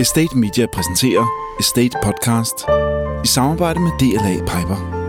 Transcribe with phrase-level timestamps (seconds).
[0.00, 1.26] Estate Media præsenterer
[1.60, 2.54] Estate Podcast
[3.24, 5.00] i samarbejde med DLA Piper.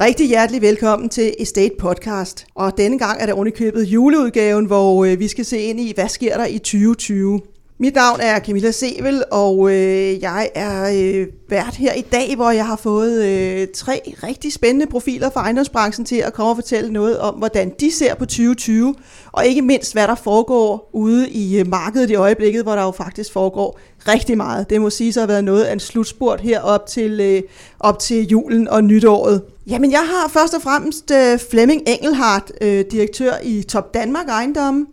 [0.00, 2.46] Rigtig hjertelig velkommen til Estate Podcast.
[2.54, 6.08] Og denne gang er det ovenikøbet juleudgaven, hvor øh, vi skal se ind i, hvad
[6.08, 7.40] sker der i 2020.
[7.82, 12.50] Mit navn er Camilla Sevel, og øh, jeg er øh, vært her i dag, hvor
[12.50, 16.92] jeg har fået øh, tre rigtig spændende profiler fra ejendomsbranchen til at komme og fortælle
[16.92, 18.94] noget om, hvordan de ser på 2020,
[19.32, 22.90] og ikke mindst, hvad der foregår ude i øh, markedet i øjeblikket, hvor der jo
[22.90, 23.78] faktisk foregår
[24.08, 24.70] rigtig meget.
[24.70, 27.42] Det må sige, så har været noget af en slutspurt her op til, øh,
[27.80, 29.42] op til julen og nytåret.
[29.66, 34.86] Jamen, jeg har først og fremmest øh, Flemming Engelhardt, øh, direktør i Top Danmark Ejendomme,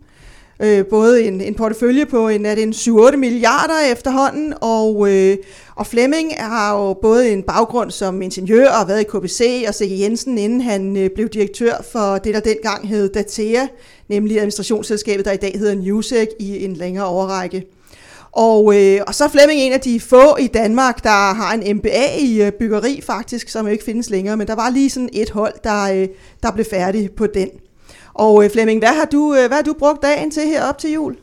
[0.62, 5.36] øh, både en, en portefølje på en, er det en 7-8 milliarder efterhånden, og, øh,
[5.74, 9.74] og Flemming har jo både en baggrund som ingeniør og har været i KBC og
[9.74, 10.00] C.G.
[10.00, 13.66] Jensen, inden han øh, blev direktør for det, der dengang hed Datea,
[14.08, 17.66] nemlig administrationsselskabet, der i dag hedder Newsec i en længere overrække.
[18.32, 21.76] Og, øh, og så er Flemming en af de få i Danmark, der har en
[21.76, 25.08] MBA i øh, byggeri faktisk, som jo ikke findes længere, men der var lige sådan
[25.12, 26.08] et hold, der, øh,
[26.42, 27.48] der blev færdig på den.
[28.26, 30.78] Og øh, Flemming, hvad har, du, øh, hvad har du brugt dagen til her op
[30.78, 31.16] til jul?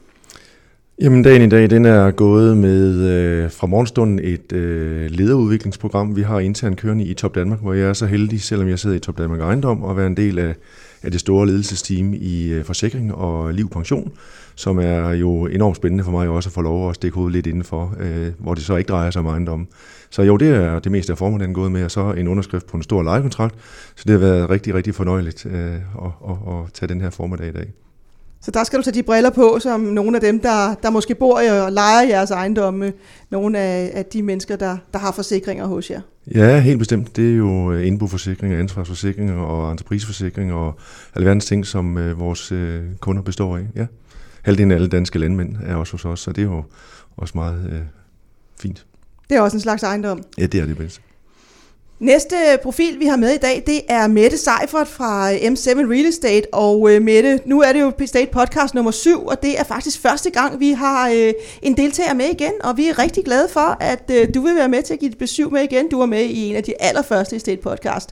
[1.02, 6.22] Jamen dagen i dag, den er gået med øh, fra morgenstunden et øh, lederudviklingsprogram, vi
[6.22, 9.00] har internt kørende i Top Danmark, hvor jeg er så heldig, selvom jeg sidder i
[9.00, 10.56] Top Danmark Ejendom, at være en del af,
[11.04, 14.12] af det store ledelsesteam i øh, forsikring og liv pension,
[14.56, 17.48] som er jo enormt spændende for mig også at få lov at stikke hovedet lidt
[17.48, 19.68] indenfor, øh, hvor det så ikke drejer sig om ejendom.
[20.10, 22.78] Så jo, det er det meste af formiddagen gået med, og så en underskrift på
[22.78, 23.56] en stor lejekontrakt,
[23.96, 25.82] så det har været rigtig, rigtig fornøjeligt øh, at,
[26.30, 27.74] at, at tage den her formiddag i dag.
[28.42, 31.16] Så der skal du tage de briller på, som nogle af dem, der, der måske
[31.16, 32.94] bor og leger jeres ejendomme,
[33.30, 36.02] nogle af, af de mennesker, der, der har forsikringer hos jer.
[36.36, 37.16] Ja, helt bestemt.
[37.16, 40.80] Det er jo øh, indboforsikring, ansvarsforsikring og entrepriseforsikring og
[41.16, 43.66] alverdens ting, som øh, vores øh, kunder består af.
[43.76, 43.86] Ja.
[44.42, 46.64] Halvdelen af alle danske landmænd er også hos os, så det er jo
[47.18, 47.80] også meget øh,
[48.60, 48.86] fint.
[49.30, 50.24] Det er også en slags ejendom.
[50.38, 51.02] Ja, det er det bedste.
[52.00, 56.06] Næste profil, vi har med i dag, det er Mette Seifert fra øh, M7 Real
[56.06, 56.54] Estate.
[56.54, 60.02] Og øh, Mette, nu er det jo State Podcast nummer 7, og det er faktisk
[60.02, 62.52] første gang, vi har øh, en deltager med igen.
[62.64, 65.12] Og vi er rigtig glade for, at øh, du vil være med til at give
[65.12, 65.90] dit besøg med igen.
[65.90, 68.10] Du var med i en af de allerførste State Podcast.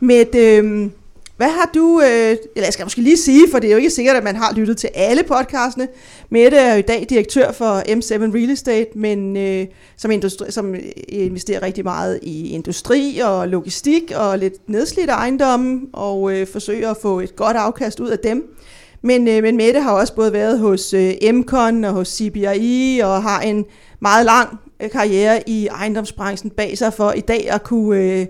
[0.00, 0.90] Mette, øh,
[1.36, 3.90] hvad har du, øh, eller jeg skal måske lige sige, for det er jo ikke
[3.90, 5.88] sikkert, at man har lyttet til alle podcastene.
[6.30, 9.66] Mette er jo i dag direktør for M7 Real Estate, men øh,
[9.96, 15.80] som, industri, som øh, investerer rigtig meget i industri og logistik og lidt nedslidte ejendomme,
[15.92, 18.56] og øh, forsøger at få et godt afkast ud af dem.
[19.02, 23.22] Men, øh, men Mette har også både været hos øh, MCON og hos CBRI og
[23.22, 23.64] har en
[24.00, 28.26] meget lang øh, karriere i ejendomsbranchen bag sig for i dag at kunne øh,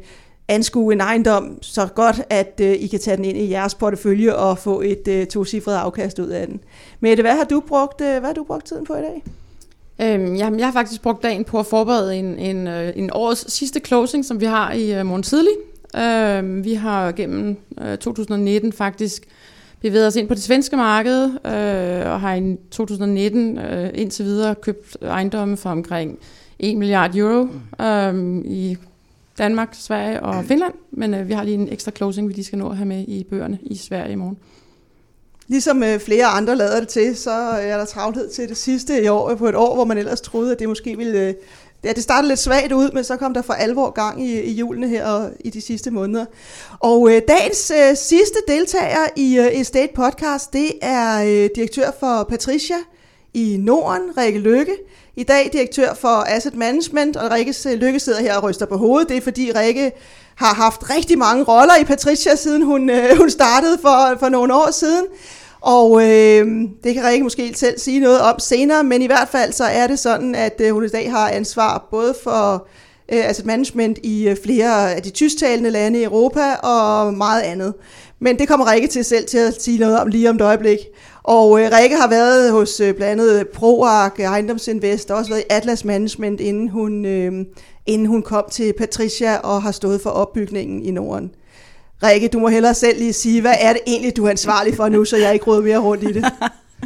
[0.48, 4.34] anskue en ejendom så godt, at øh, I kan tage den ind i jeres portefølje
[4.34, 6.60] og få et øh, tocifret afkast ud af den.
[7.00, 9.24] Mette, hvad har du brugt, øh, hvad har du brugt tiden på i dag?
[10.00, 13.52] Øhm, jamen, jeg har faktisk brugt dagen på at forberede en, en, øh, en årets
[13.52, 15.52] sidste closing, som vi har i øh, morgen tidlig.
[15.96, 19.22] Øhm, vi har gennem øh, 2019 faktisk
[19.80, 24.54] bevæget os ind på det svenske marked, øh, og har i 2019 øh, indtil videre
[24.54, 26.18] købt ejendomme for omkring
[26.58, 27.48] 1 milliard euro
[27.80, 28.76] øh, i
[29.38, 32.58] Danmark, Sverige og Finland, men øh, vi har lige en ekstra closing, vi lige skal
[32.58, 34.38] nå at have med i bøgerne i Sverige i morgen.
[35.48, 39.08] Ligesom øh, flere andre lader det til, så er der travlhed til det sidste i
[39.08, 41.18] år, på et år, hvor man ellers troede, at det måske ville...
[41.18, 41.34] Øh,
[41.84, 44.52] ja, det startede lidt svagt ud, men så kom der for alvor gang i, i
[44.52, 46.24] julene her og i de sidste måneder.
[46.80, 52.26] Og øh, dagens øh, sidste deltager i øh, Estate Podcast, det er øh, direktør for
[52.28, 52.76] Patricia
[53.34, 54.72] i Norden, Rikke Lykke.
[55.16, 59.08] I dag direktør for Asset Management, og Rikkes Lykke sidder her og ryster på hovedet.
[59.08, 59.92] Det er fordi Rikke
[60.34, 64.54] har haft rigtig mange roller i Patricia, siden hun, øh, hun startede for, for nogle
[64.54, 65.04] år siden.
[65.60, 66.46] Og øh,
[66.84, 69.86] det kan Rikke måske selv sige noget om senere, men i hvert fald så er
[69.86, 72.66] det sådan, at øh, hun i dag har ansvar både for
[73.12, 77.74] øh, asset management i øh, flere af de tysktalende lande i Europa og meget andet.
[78.20, 80.78] Men det kommer Rikke til selv til at sige noget om lige om et øjeblik.
[81.24, 85.30] Og øh, Rikke har været hos øh, blandt andet øh, ProArk, øh, Ejendomsinvest, og også
[85.30, 87.32] været i Atlas Management, inden hun, øh,
[87.86, 91.30] inden hun kom til Patricia og har stået for opbygningen i Norden.
[92.02, 94.88] Rikke, du må hellere selv lige sige, hvad er det egentlig, du er ansvarlig for
[94.88, 96.24] nu, så jeg ikke råder mere rundt i det?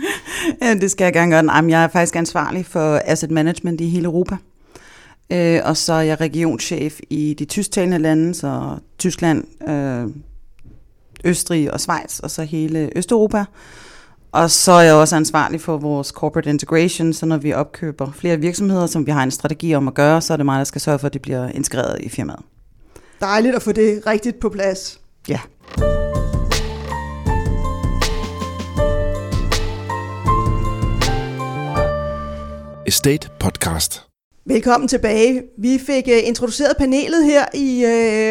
[0.62, 1.54] ja, det skal jeg gerne gøre.
[1.54, 4.36] Jamen, jeg er faktisk ansvarlig for asset management i hele Europa.
[5.32, 10.10] Øh, og så er jeg regionschef i de tysktalende lande, så Tyskland, øh,
[11.24, 13.44] Østrig og Schweiz, og så hele Østeuropa.
[14.36, 18.36] Og så er jeg også ansvarlig for vores corporate integration, så når vi opkøber flere
[18.36, 20.80] virksomheder, som vi har en strategi om at gøre, så er det mig, der skal
[20.80, 22.40] sørge for, at de bliver integreret i firmaet.
[23.20, 25.00] Dejligt at få det rigtigt på plads.
[25.28, 25.40] Ja.
[32.86, 34.02] Estate Podcast.
[34.46, 35.42] Velkommen tilbage.
[35.58, 37.84] Vi fik øh, introduceret panelet her i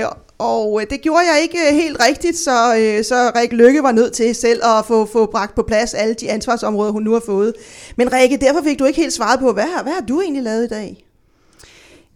[0.03, 3.83] uh, og øh, det gjorde jeg ikke øh, helt rigtigt, så, øh, så Rikke Lykke
[3.83, 7.13] var nødt til selv at få, få bragt på plads alle de ansvarsområder, hun nu
[7.13, 7.53] har fået.
[7.97, 10.65] Men Rikke, derfor fik du ikke helt svaret på, hvad, hvad har du egentlig lavet
[10.65, 11.05] i dag?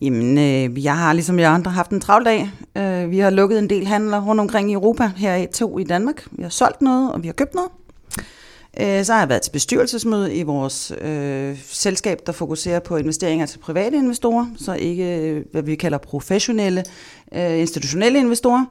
[0.02, 2.52] Jamen, øh, jeg har ligesom jeg andre haft en travl dag.
[2.78, 5.84] Øh, vi har lukket en del handler rundt omkring i Europa, her i to i
[5.84, 6.28] Danmark.
[6.32, 7.72] Vi har solgt noget, og vi har købt noget.
[8.82, 13.46] Øh, så har jeg været til bestyrelsesmøde i vores øh, selskab, der fokuserer på investeringer
[13.46, 16.84] til private investorer, så ikke øh, hvad vi kalder professionelle
[17.36, 18.66] øh, institutionelle investorer.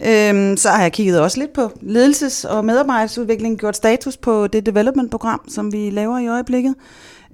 [0.00, 4.66] Øh, så har jeg kigget også lidt på ledelses- og medarbejdsudvikling, gjort status på det
[4.66, 6.74] development-program, som vi laver i øjeblikket.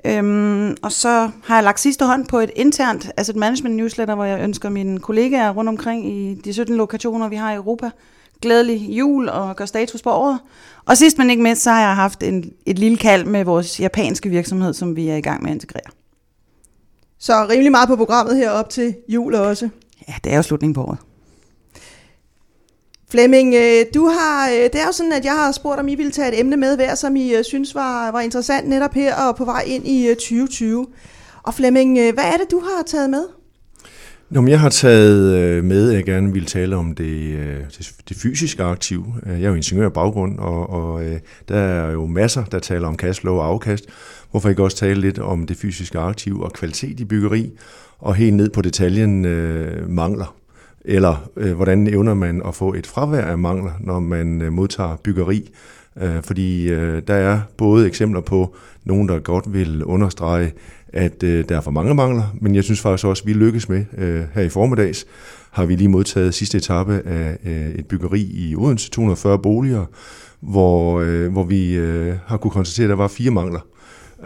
[0.05, 4.25] Øhm, og så har jeg lagt sidste hånd på et internt asset management newsletter, hvor
[4.25, 7.91] jeg ønsker mine kollegaer rundt omkring i de 17 lokationer, vi har i Europa,
[8.43, 10.39] glædelig jul og gør status på året.
[10.87, 13.81] Og sidst men ikke mindst, så har jeg haft en, et lille kald med vores
[13.81, 15.91] japanske virksomhed, som vi er i gang med at integrere.
[17.19, 19.69] Så rimelig meget på programmet her op til jul også.
[20.09, 20.99] Ja, det er jo slutningen på året.
[23.11, 25.95] Flemming, øh, du har, øh, det er jo sådan, at jeg har spurgt, om I
[25.95, 29.15] ville tage et emne med hver, som I øh, synes var, var interessant netop her
[29.15, 30.87] og på vej ind i 2020.
[31.43, 33.38] Og Flemming, hvad er det, du har taget med?
[34.31, 37.61] Nå, men jeg har taget øh, med, at jeg gerne vil tale om det, øh,
[38.09, 39.07] det, fysiske aktiv.
[39.27, 41.03] Øh, jeg er jo ingeniør baggrund, og, og
[41.49, 43.87] der er jo masser, der taler om cashflow og afkast.
[44.31, 47.51] Hvorfor ikke også tale lidt om det fysiske aktiv og kvalitet i byggeri,
[47.99, 50.35] og helt ned på detaljen øh, mangler
[50.85, 54.97] eller øh, hvordan evner man at få et fravær af mangler, når man øh, modtager
[54.97, 55.51] byggeri.
[56.01, 58.55] Øh, fordi øh, der er både eksempler på
[58.85, 60.53] nogen, der godt vil understrege,
[60.93, 63.69] at øh, der er for mange mangler, men jeg synes faktisk også, at vi lykkes
[63.69, 65.07] med øh, her i formiddags,
[65.51, 69.85] har vi lige modtaget sidste etape af øh, et byggeri i Odense, 240 boliger,
[70.41, 73.61] hvor, øh, hvor vi øh, har kunne konstatere, at der var fire mangler.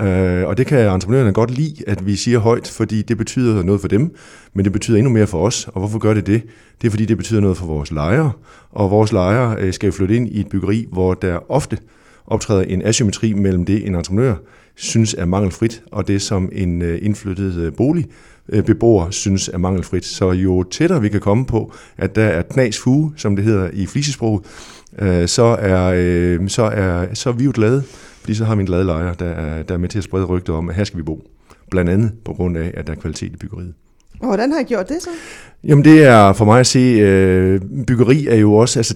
[0.01, 3.81] Øh, og det kan entreprenørerne godt lide, at vi siger højt, fordi det betyder noget
[3.81, 4.15] for dem,
[4.55, 5.69] men det betyder endnu mere for os.
[5.69, 6.43] Og hvorfor gør det det?
[6.81, 8.33] Det er fordi, det betyder noget for vores lejere,
[8.71, 11.79] og vores lejere øh, skal flytte ind i et byggeri, hvor der ofte
[12.27, 14.35] optræder en asymmetri mellem det, en entreprenør
[14.75, 20.05] synes er mangelfrit, og det, som en øh, indflyttet øh, boligbeboer synes er mangelfrit.
[20.05, 23.71] Så jo tættere vi kan komme på, at der er knas fuge, som det hedder
[23.73, 24.45] i flisesprog,
[25.27, 27.83] så er, så er, så er vi jo glade
[28.23, 30.25] fordi så har vi en glad lejer, der er, der er med til at sprede
[30.25, 31.23] rygter om, at her skal vi bo.
[31.71, 33.75] Blandt andet på grund af, at der er kvalitet i byggeriet.
[34.21, 35.09] Og hvordan har I gjort det så?
[35.65, 38.95] Jamen det er for mig at se, øh, byggeri er jo også, altså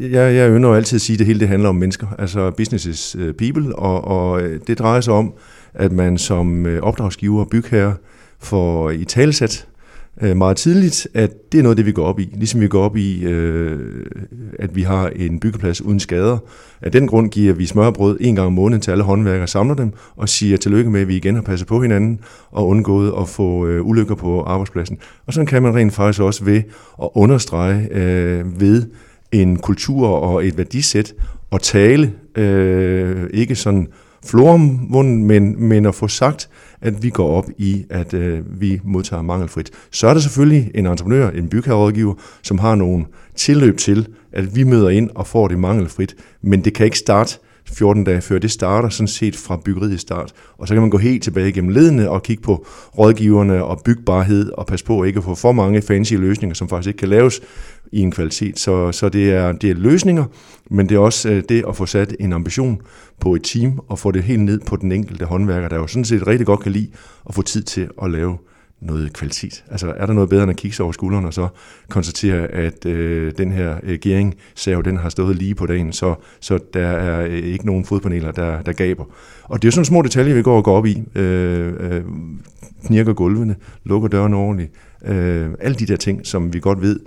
[0.00, 2.50] jeg, jeg ynder jo altid at sige, at det hele det handler om mennesker, altså
[2.50, 5.32] business is uh, people, og, og øh, det drejer sig om,
[5.74, 7.94] at man som øh, opdragsgiver og bygherre
[8.38, 9.66] får i talsat
[10.22, 12.34] øh, meget tidligt, at det er noget det, vi går op i.
[12.34, 14.06] Ligesom vi går op i, øh,
[14.58, 16.38] at vi har en byggeplads uden skader.
[16.82, 19.92] Af den grund giver vi smørbrød en gang om måneden til alle håndværkere, samler dem
[20.16, 22.20] og siger tillykke med, at vi igen har passet på hinanden
[22.50, 24.98] og undgået at få øh, ulykker på arbejdspladsen.
[25.26, 26.62] Og sådan kan man rent faktisk også ved
[27.02, 28.82] at understrege øh, ved
[29.42, 31.14] en kultur og et værdisæt
[31.52, 33.88] at tale, øh, ikke sådan
[34.26, 36.48] floromvunden, men, men at få sagt,
[36.80, 39.70] at vi går op i, at øh, vi modtager mangelfrit.
[39.90, 43.04] Så er der selvfølgelig en entreprenør, en bygherrerådgiver, som har nogle
[43.36, 47.38] tilløb til, at vi møder ind og får det mangelfrit, men det kan ikke starte
[47.66, 48.38] 14 dage før.
[48.38, 50.32] Det starter sådan set fra byggeriet start.
[50.58, 52.66] Og så kan man gå helt tilbage gennem ledene og kigge på
[52.98, 56.88] rådgiverne og bygbarhed og passe på ikke at få for mange fancy løsninger, som faktisk
[56.88, 57.40] ikke kan laves
[57.94, 58.58] i en kvalitet.
[58.58, 60.24] Så, så det, er, det er løsninger,
[60.70, 62.80] men det er også øh, det at få sat en ambition
[63.20, 66.04] på et team og få det helt ned på den enkelte håndværker, der jo sådan
[66.04, 66.90] set rigtig godt kan lide
[67.28, 68.38] at få tid til at lave
[68.80, 69.64] noget kvalitet.
[69.70, 71.48] Altså er der noget bedre end at kigge sig over skulderen og så
[71.88, 76.14] konstatere, at øh, den her øh, gering sav, den har stået lige på dagen, så,
[76.40, 79.04] så der er øh, ikke nogen fodpaneler, der, der gaber.
[79.42, 81.02] Og det er jo sådan små detaljer, vi går og går op i.
[81.14, 82.02] Øh, øh,
[82.86, 84.72] knirker gulvene, lukker dørene ordentligt.
[85.06, 87.00] Øh, alle de der ting, som vi godt ved,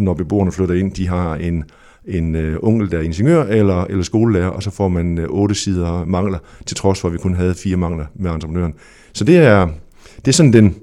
[0.00, 1.64] når beboerne flytter ind, de har en
[2.04, 5.54] en øh, onkel, der er ingeniør eller, eller skolelærer, og så får man øh, otte
[5.54, 8.74] sider mangler, til trods for, at vi kun havde fire mangler med entreprenøren.
[9.12, 9.68] Så det er,
[10.16, 10.76] det er sådan den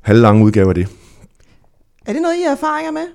[0.00, 0.88] halvlange udgave af det.
[2.06, 3.06] Er det noget, I har erfaringer med?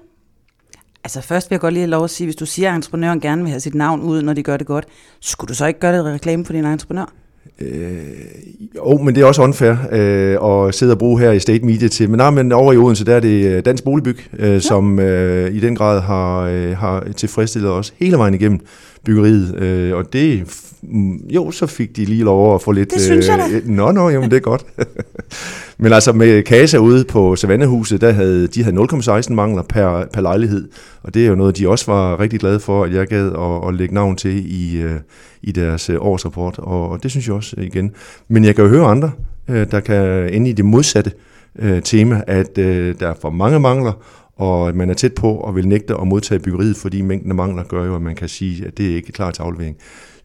[1.04, 3.20] Altså først vil jeg godt lige have lov at sige, hvis du siger, at entreprenøren
[3.20, 4.86] gerne vil have sit navn ud, når de gør det godt,
[5.20, 7.14] skulle du så ikke gøre det reklame for din entreprenør?
[7.62, 8.02] Øh,
[8.76, 11.88] jo, men det er også unfair øh, at sidde og bruge her i State Media
[11.88, 12.10] til.
[12.10, 14.60] Men, nej, men over i Odense, der er det øh, Dansk Boligbyg, øh, ja.
[14.60, 18.60] som øh, i den grad har, øh, har tilfredsstillet os hele vejen igennem
[19.06, 19.56] byggeriet.
[19.56, 20.44] Øh, og det,
[21.30, 22.94] jo, så fik de lige lov at få lidt...
[22.94, 23.56] Det synes jeg da.
[23.56, 24.66] Øh, nå, nå, jamen det er godt.
[25.82, 30.22] Men altså med Kasa ude på Savannehuset, der havde, de havde 0,16 mangler per, per
[30.22, 30.70] lejlighed,
[31.04, 33.68] og det er jo noget, de også var rigtig glade for, at jeg gad at,
[33.68, 34.96] at lægge navn til i, øh,
[35.42, 37.92] i deres øh, årsrapport, og det synes jeg også igen.
[38.28, 39.12] Men jeg kan jo høre andre,
[39.48, 41.12] øh, der kan ende i det modsatte
[41.84, 43.92] tema, at der er for mange mangler,
[44.36, 47.64] og man er tæt på at vil nægte at modtage byggeriet, fordi mængden af mangler
[47.64, 49.76] gør jo, at man kan sige, at det er ikke klar til aflevering.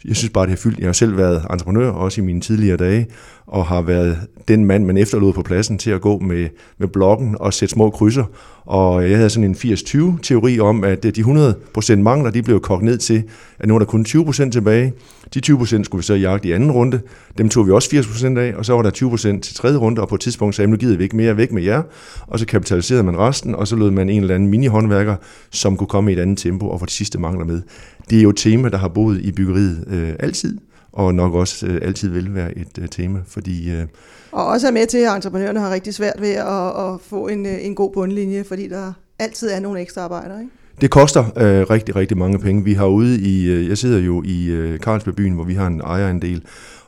[0.04, 0.78] Jeg synes bare, det har fyldt.
[0.78, 3.06] Jeg har selv været entreprenør, også i mine tidligere dage,
[3.46, 6.48] og har været den mand, man efterlod på pladsen til at gå med,
[6.78, 8.24] med blokken og sætte små krydser.
[8.66, 12.60] Og jeg havde sådan en 80-20 teori om, at øh, de 100% mangler, de blev
[12.60, 13.22] kogt ned til,
[13.58, 14.92] at nu er der kun 20% tilbage.
[15.34, 17.00] De 20% skulle vi så jagte i anden runde.
[17.38, 20.08] Dem tog vi også 80% af, og så var der 20% til tredje runde, og
[20.08, 21.82] på et tidspunkt sagde nu gider vi ikke mere væk med jer.
[22.26, 25.16] Og så kapitaliserede man resten, og så lød man en eller anden mini-håndværker,
[25.50, 27.62] som kunne komme i et andet tempo og få de sidste mangler med.
[28.10, 30.58] Det er jo et tema, der har boet i byggeriet øh, altid,
[30.94, 33.70] og nok også øh, altid vil være et øh, tema, fordi...
[33.70, 33.86] Øh,
[34.32, 37.46] og også er med til, at entreprenørerne har rigtig svært ved at, at få en,
[37.46, 40.52] øh, en god bundlinje, fordi der altid er nogle ekstra arbejdere, ikke?
[40.80, 42.64] Det koster øh, rigtig, rigtig mange penge.
[42.64, 45.80] Vi har ude i, øh, jeg sidder jo i øh, Carlsberg hvor vi har en
[45.80, 46.42] ejerandel,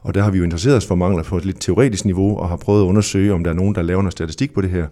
[0.07, 2.49] og der har vi jo interesseret os for mangler på et lidt teoretisk niveau, og
[2.49, 4.87] har prøvet at undersøge, om der er nogen, der laver noget statistik på det her.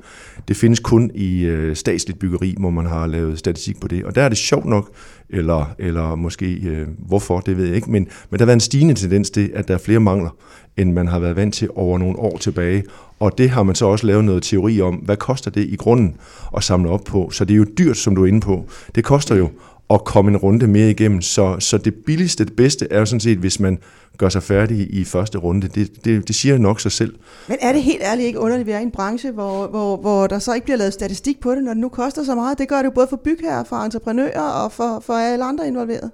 [0.49, 4.05] Det findes kun i øh, statsligt byggeri, hvor man har lavet statistik på det.
[4.05, 4.91] Og der er det sjovt nok,
[5.31, 8.61] eller, eller måske øh, hvorfor, det ved jeg ikke, men, men der har været en
[8.61, 10.31] stigende tendens til, at der er flere mangler,
[10.77, 12.85] end man har været vant til over nogle år tilbage.
[13.21, 16.17] Og det har man så også lavet noget teori om, hvad koster det i grunden
[16.57, 17.31] at samle op på.
[17.31, 18.65] Så det er jo dyrt, som du er inde på.
[18.95, 19.49] Det koster jo
[19.91, 21.23] at komme en runde mere igennem.
[21.23, 23.79] Så, så det billigste, det bedste er jo sådan set, hvis man
[24.19, 25.69] gør sig færdig i første runde.
[25.69, 27.15] Det, det, det siger nok sig selv.
[27.49, 29.97] Men er det helt ærligt ikke underligt, at vi er i en branche, hvor, hvor,
[29.97, 32.59] hvor der så ikke bliver lavet statistik på det, når det nu koster så meget?
[32.59, 36.11] Det gør det jo både for bygherrer, for entreprenører og for, for alle andre involverede.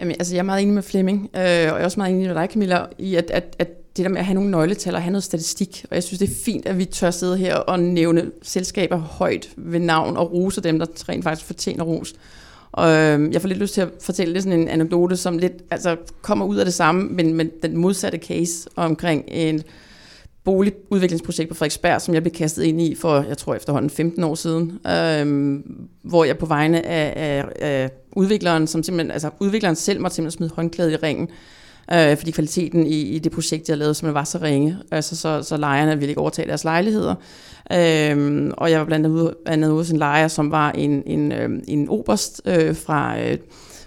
[0.00, 2.26] Jamen, altså, jeg er meget enig med Flemming, øh, og jeg er også meget enig
[2.26, 5.02] med dig, Camilla, i at, at, at det der med at have nogle nøgletal og
[5.02, 7.80] have noget statistik, og jeg synes, det er fint, at vi tør sidde her og
[7.80, 12.14] nævne selskaber højt ved navn og rose dem, der rent faktisk fortjener ros.
[12.72, 15.52] Og øh, jeg får lidt lyst til at fortælle lidt sådan en anekdote, som lidt
[15.70, 19.62] altså, kommer ud af det samme, men, men den modsatte case omkring en
[20.44, 24.34] boligudviklingsprojekt på Frederiksberg, som jeg blev kastet ind i for, jeg tror efterhånden 15 år
[24.34, 25.60] siden, øh,
[26.02, 30.38] hvor jeg på vegne af, af, af udvikleren, som simpelthen, altså udvikleren selv måtte simpelthen
[30.38, 31.28] smide håndklædet i ringen,
[31.92, 34.78] øh, fordi kvaliteten i, i det projekt, jeg lavede, simpelthen var så ringe.
[34.90, 37.14] Altså, så, så lejerne ville ikke overtage deres lejligheder.
[37.72, 41.32] Øh, og jeg var blandt andet, andet ude hos en lejer, som var en, en,
[41.32, 43.20] øh, en oberst øh, fra...
[43.20, 43.38] Øh,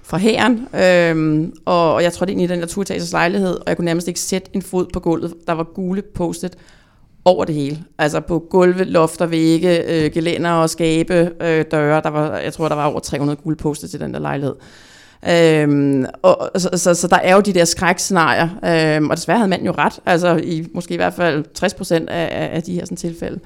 [0.04, 3.78] fra hæren, øhm, og, og jeg trådte ind i den der toetagers lejlighed, og jeg
[3.78, 5.34] kunne nærmest ikke sætte en fod på gulvet.
[5.48, 6.58] Der var gule postet
[7.26, 7.84] over det hele.
[7.98, 12.02] Altså på gulve, lofter, vægge, øh, gelænder og skabe, øh, døre.
[12.02, 14.56] Der var, jeg tror, der var over 300 gule postet til den der lejlighed.
[15.30, 18.50] Øhm, og, så, så, så der er jo de der skrækscenarier,
[18.98, 22.10] øhm, og desværre havde manden jo ret, altså i måske i hvert fald 60 procent
[22.10, 23.40] af, af de her sådan, tilfælde.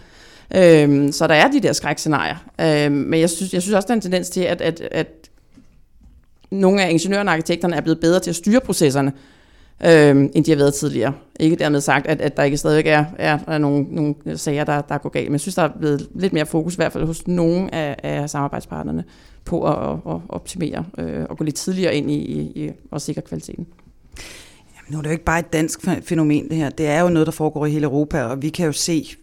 [0.56, 2.36] Øhm, så der er de der skrækscenarier.
[2.62, 5.08] Øhm, men jeg synes, jeg synes også, der er en tendens til, at, at, at
[6.52, 9.14] nogle af ingeniørerne og arkitekterne er blevet bedre til at styre processerne,
[9.86, 11.14] øhm, end de har været tidligere.
[11.40, 14.82] Ikke dermed sagt, at, at der ikke stadigvæk er, er, er nogle, nogle sager, der,
[14.82, 15.28] der går galt.
[15.28, 17.96] Men jeg synes, der er blevet lidt mere fokus, i hvert fald hos nogle af,
[18.04, 19.04] af samarbejdspartnerne,
[19.46, 23.22] på at, at, optimere øh, og gå lidt tidligere ind i, i, i at sikre
[23.22, 23.68] kvaliteten.
[24.76, 26.70] Jamen, nu er det jo ikke bare et dansk fænomen, det her.
[26.70, 29.16] Det er jo noget, der foregår i hele Europa, og vi kan jo se,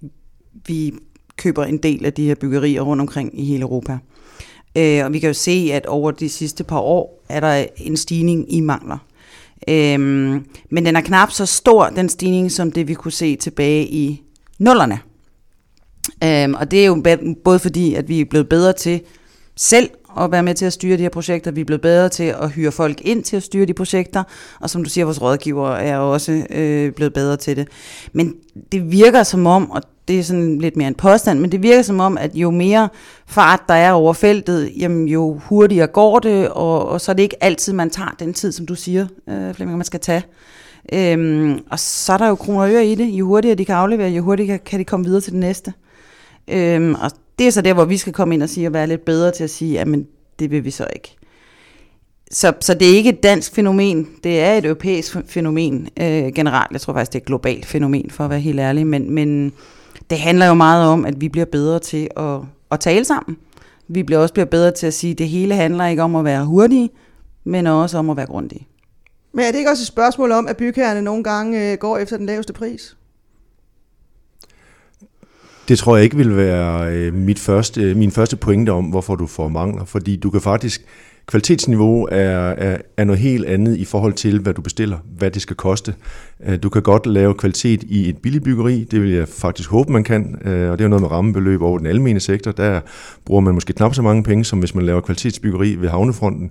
[0.67, 0.93] vi
[1.37, 3.99] køber en del af de her byggerier rundt omkring i hele Europa.
[4.77, 7.97] Øh, og vi kan jo se, at over de sidste par år er der en
[7.97, 8.99] stigning i mangler.
[9.69, 13.87] Øhm, men den er knap så stor, den stigning, som det vi kunne se tilbage
[13.87, 14.23] i
[14.59, 15.01] nullerne.
[16.25, 17.03] Øhm, og det er jo
[17.45, 19.01] både fordi, at vi er blevet bedre til
[19.57, 21.51] selv at være med til at styre de her projekter.
[21.51, 24.23] Vi er blevet bedre til at hyre folk ind til at styre de projekter.
[24.61, 27.69] Og som du siger, vores rådgiver er også øh, blevet bedre til det.
[28.13, 28.35] Men
[28.73, 31.83] det virker som om, og det er sådan lidt mere en påstand, men det virker
[31.83, 32.89] som om, at jo mere
[33.27, 37.23] fart der er over feltet, jamen jo hurtigere går det, og, og så er det
[37.23, 40.23] ikke altid, man tager den tid, som du siger, øh, Flemming, man skal tage.
[40.93, 43.07] Øhm, og så er der jo kroner og øre i det.
[43.07, 45.73] Jo hurtigere de kan aflevere, jo hurtigere kan de komme videre til det næste.
[46.49, 47.11] Øhm, og
[47.43, 49.31] det er så der, hvor vi skal komme ind og sige, at være lidt bedre
[49.31, 49.89] til at sige, at
[50.39, 51.17] det vil vi så ikke.
[52.31, 56.73] Så, så det er ikke et dansk fænomen, det er et europæisk fænomen øh, generelt.
[56.73, 58.87] Jeg tror faktisk, det er et globalt fænomen, for at være helt ærlig.
[58.87, 59.53] Men, men
[60.11, 62.39] det handler jo meget om, at vi bliver bedre til at,
[62.71, 63.37] at tale sammen.
[63.89, 66.25] Vi bliver også bliver bedre til at sige, at det hele handler ikke om at
[66.25, 66.91] være hurtige,
[67.45, 68.67] men også om at være grundige.
[69.33, 72.17] Men er det ikke også et spørgsmål om, at bygherrerne nogle gange øh, går efter
[72.17, 72.97] den laveste pris?
[75.69, 79.17] Det tror jeg ikke vil være øh, mit første, øh, min første pointe om, hvorfor
[79.17, 79.85] du får mangler.
[79.85, 80.85] Fordi du kan faktisk
[81.27, 85.43] kvalitetsniveau er, er, er noget helt andet i forhold til, hvad du bestiller, hvad det
[85.43, 85.95] skal koste.
[86.47, 89.93] Øh, du kan godt lave kvalitet i et billigt byggeri, det vil jeg faktisk håbe,
[89.93, 92.53] man kan, øh, og det er jo noget med rammebeløb over den almene sektor.
[92.53, 92.81] Der
[93.25, 96.51] bruger man måske knap så mange penge, som hvis man laver kvalitetsbyggeri ved havnefronten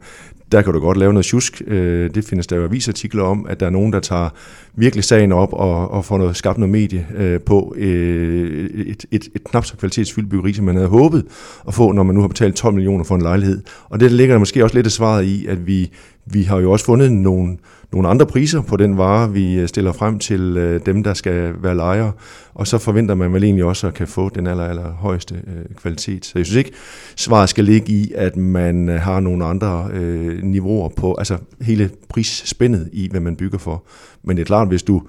[0.52, 1.62] der kan du godt lave noget tjusk.
[1.68, 4.30] Øh, det findes der jo avisartikler om, at der er nogen, der tager
[4.76, 7.06] virkelig sagen op og, og får noget, skabt noget medie
[7.46, 11.26] på et, et, et knap så kvalitetsfyldt byggeri, som man havde håbet
[11.68, 13.62] at få, når man nu har betalt 12 millioner for en lejlighed.
[13.90, 15.92] Og det ligger der måske også lidt af svaret i, at vi,
[16.26, 17.58] vi har jo også fundet nogle
[17.92, 21.54] nogle andre priser på den vare, vi øh, stiller frem til øh, dem, der skal
[21.64, 22.12] være lejere,
[22.54, 25.76] og så forventer man vel egentlig også at kan få den aller, aller højeste øh,
[25.76, 26.26] kvalitet.
[26.26, 26.72] Så jeg synes ikke,
[27.16, 31.90] svaret skal ligge i, at man øh, har nogle andre øh, niveauer på, altså hele
[32.10, 33.84] prisspændet i, hvad man bygger for.
[34.24, 35.02] Men det er klart, hvis du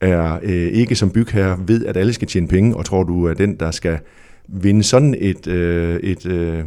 [0.00, 3.34] er øh, ikke som bygherre ved, at alle skal tjene penge, og tror du er
[3.34, 3.98] den, der skal
[4.48, 6.64] vinde sådan et, øh, et øh,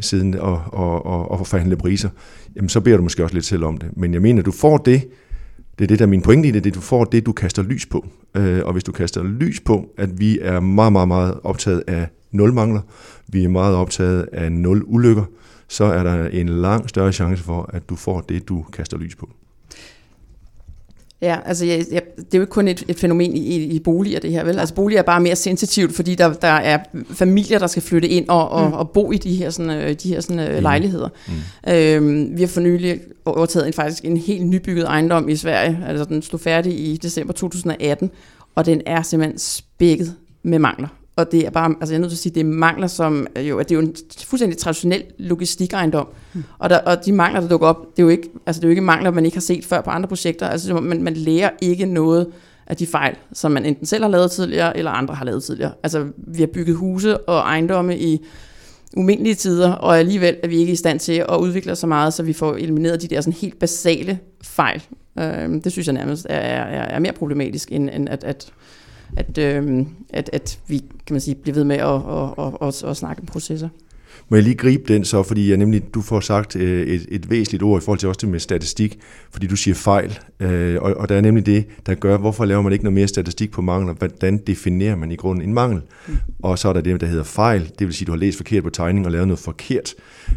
[0.00, 2.08] siden og, og, og, og forhandle priser,
[2.56, 3.96] jamen så beder du måske også lidt selv om det.
[3.96, 5.08] Men jeg mener, du får det,
[5.78, 7.62] det er det, der er min pointe i det, det du får det, du kaster
[7.62, 8.06] lys på.
[8.36, 12.08] Øh, og hvis du kaster lys på, at vi er meget, meget, meget optaget af
[12.30, 12.80] nul mangler,
[13.28, 15.24] vi er meget optaget af nul ulykker,
[15.68, 19.16] så er der en lang større chance for, at du får det, du kaster lys
[19.16, 19.30] på.
[21.22, 23.78] Ja, altså jeg, jeg, det er jo ikke kun et, et fænomen i, i, i
[23.78, 24.58] boliger det her, vel?
[24.58, 26.78] Altså boliger er bare mere sensitivt, fordi der, der er
[27.10, 28.72] familier, der skal flytte ind og, og, mm.
[28.72, 30.62] og bo i de her, sådan, øh, de her sådan, mm.
[30.62, 31.08] lejligheder.
[31.28, 31.72] Mm.
[31.72, 36.04] Øhm, vi har for nylig overtaget en, faktisk en helt nybygget ejendom i Sverige, altså
[36.04, 38.10] den stod færdig i december 2018,
[38.54, 40.88] og den er simpelthen spækket med mangler.
[41.18, 43.26] Og det er bare, altså jeg er nødt til at sige, det er mangler, som
[43.48, 43.94] jo, at det er jo en
[44.26, 46.08] fuldstændig traditionel logistikejendom.
[46.34, 46.44] Mm.
[46.58, 48.68] Og, der, og de mangler, der dukker op, det er jo ikke, altså det er
[48.68, 50.48] jo ikke mangler, man ikke har set før på andre projekter.
[50.48, 52.26] Altså man, man lærer ikke noget
[52.66, 55.72] af de fejl, som man enten selv har lavet tidligere, eller andre har lavet tidligere.
[55.82, 58.24] Altså vi har bygget huse og ejendomme i
[58.96, 62.22] umindelige tider, og alligevel er vi ikke i stand til at udvikle så meget, så
[62.22, 64.82] vi får elimineret de der sådan helt basale fejl.
[65.18, 68.52] Øh, det synes jeg nærmest er, er, er mere problematisk, end, end at, at
[69.16, 72.90] at, øh, at, at vi kan man sige, bliver ved med at, at, at, at,
[72.90, 73.68] at snakke om processer.
[74.28, 77.30] Må jeg lige gribe den så, fordi jeg nemlig, du får sagt øh, et, et
[77.30, 78.98] væsentligt ord i forhold til også det med statistik,
[79.30, 82.62] fordi du siger fejl, øh, og, og der er nemlig det, der gør, hvorfor laver
[82.62, 85.82] man ikke noget mere statistik på mangler, hvordan definerer man i grunden en mangel?
[86.08, 86.16] Mm.
[86.42, 88.62] Og så er der det, der hedder fejl, det vil sige, du har læst forkert
[88.62, 89.94] på tegningen og lavet noget forkert.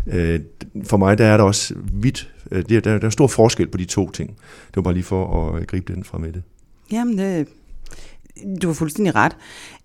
[0.08, 0.40] Øh,
[0.84, 3.86] for mig, der er der også vidt, der, der, der er stor forskel på de
[3.86, 4.30] to ting.
[4.68, 6.44] Det var bare lige for at gribe den fra med det.
[6.92, 7.48] Jamen, det,
[8.62, 9.38] du har fuldstændig ret.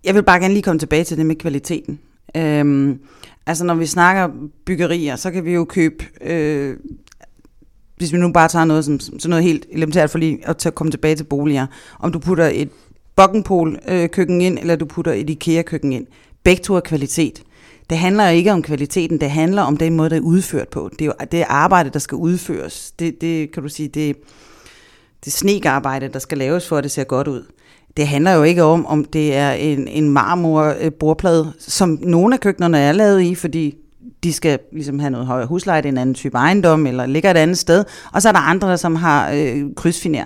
[0.04, 1.98] Jeg vil bare gerne lige komme tilbage til det med kvaliteten.
[2.36, 2.98] Øhm,
[3.46, 4.28] altså når vi snakker
[4.64, 6.76] byggerier, så kan vi jo købe, øh,
[7.96, 10.90] hvis vi nu bare tager noget som sådan noget helt elementært for lige at komme
[10.90, 11.66] tilbage til boliger,
[12.00, 12.68] om du putter et
[13.16, 16.06] Bokkenpol øh, køkken ind, eller du putter et IKEA køkken ind.
[16.42, 17.42] Begge to er kvalitet.
[17.90, 20.90] Det handler ikke om kvaliteten, det handler om den måde, det er udført på.
[20.92, 22.92] Det er jo det arbejde, der skal udføres.
[22.98, 24.16] Det, det kan du sige, det,
[25.24, 27.44] det snekarbejde, der skal laves for, at det ser godt ud
[27.96, 32.40] det handler jo ikke om, om det er en, en marmor bordplade, som nogle af
[32.40, 33.74] køkkenerne er lavet i, fordi
[34.24, 37.30] de skal ligesom have noget højere husleje, det er en anden type ejendom, eller ligger
[37.30, 37.84] et andet sted.
[38.12, 40.24] Og så er der andre, som har øh, krydsfiner.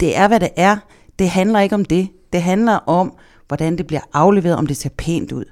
[0.00, 0.76] Det er, hvad det er.
[1.18, 2.08] Det handler ikke om det.
[2.32, 3.16] Det handler om,
[3.48, 5.44] hvordan det bliver afleveret, om det ser pænt ud.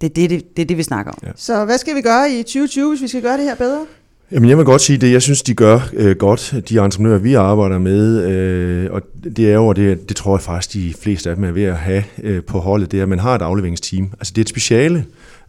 [0.00, 1.18] Det er det, det, det, det vi snakker om.
[1.22, 1.30] Ja.
[1.36, 3.86] Så hvad skal vi gøre i 2020, hvis vi skal gøre det her bedre?
[4.32, 5.12] Jamen, jeg vil godt sige det.
[5.12, 8.30] Jeg synes, de gør øh, godt, de entreprenører, vi arbejder med.
[8.30, 11.50] Øh, og det er jo, det, det tror jeg faktisk, de fleste af dem er
[11.50, 14.10] ved at have øh, på holdet, det er, at man har et afleveringsteam.
[14.18, 14.98] Altså, det er et speciale.
[14.98, 15.04] Øh,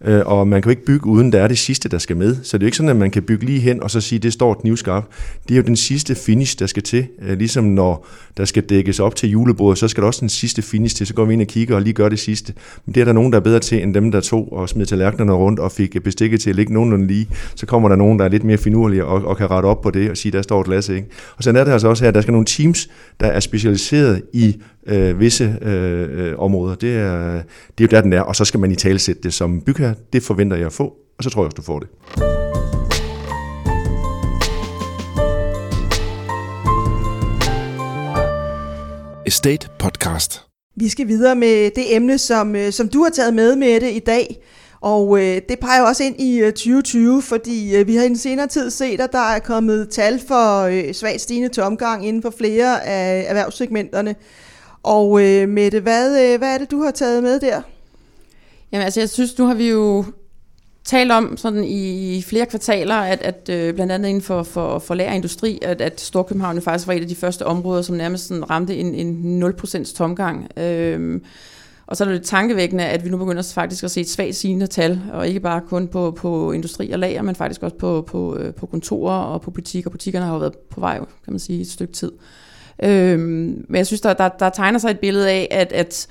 [0.05, 2.35] Øh, og man kan jo ikke bygge uden, der er det sidste, der skal med.
[2.43, 4.19] Så det er jo ikke sådan, at man kan bygge lige hen og så sige,
[4.19, 5.05] det står knivskarp.
[5.47, 7.07] Det er jo den sidste finish, der skal til.
[7.21, 8.07] Øh, ligesom når
[8.37, 11.07] der skal dækkes op til julebordet, så skal der også den sidste finish til.
[11.07, 12.53] Så går vi ind og kigger og lige gør det sidste.
[12.85, 14.85] Men det er der nogen, der er bedre til, end dem, der tog og smed
[14.85, 17.27] tallerkenerne rundt og fik bestikket til at ligge nogenlunde lige.
[17.55, 19.91] Så kommer der nogen, der er lidt mere finurlige og, og kan rette op på
[19.91, 20.89] det og sige, der står et glas.
[20.89, 21.07] Ikke?
[21.37, 24.55] Og så er det altså også her, der skal nogle teams, der er specialiseret i
[24.87, 26.75] øh, visse øh, øh, områder.
[26.75, 27.33] Det er,
[27.77, 29.61] det er jo der, den er, og så skal man i tale sætte det som
[29.61, 29.95] bygherre.
[30.13, 31.89] Det forventer jeg at få, og så tror jeg også, du får det.
[39.25, 40.41] Estate Podcast.
[40.75, 43.91] Vi skal videre med det emne, som, øh, som du har taget med med det
[43.91, 44.41] i dag.
[44.81, 48.17] Og øh, det peger også ind i øh, 2020, fordi øh, vi har i den
[48.17, 52.21] senere tid set, at der er kommet tal for øh, svagt stigende til omgang inden
[52.21, 54.15] for flere af erhvervssegmenterne.
[54.83, 57.61] Og øh, Mette, hvad, øh, hvad er det, du har taget med der?
[58.71, 60.05] Jamen altså, jeg synes, nu har vi jo
[60.83, 64.93] talt om sådan i flere kvartaler, at, at øh, blandt andet inden for, for, for
[64.95, 68.75] lærerindustri, at, at Storkøbenhavn faktisk var et af de første områder, som nærmest sådan ramte
[68.77, 70.47] en, en 0% tomgang.
[70.57, 71.21] Øh,
[71.87, 74.35] Og så er det lidt tankevækkende, at vi nu begynder faktisk at se et svagt
[74.35, 78.01] sigende tal, og ikke bare kun på, på industri og lager, men faktisk også på,
[78.01, 79.89] på, øh, på kontorer og på butikker.
[79.89, 82.11] Butikkerne har jo været på vej, kan man sige, et stykke tid.
[82.83, 86.07] Øhm, men jeg synes, der, der, der tegner sig et billede af, at, at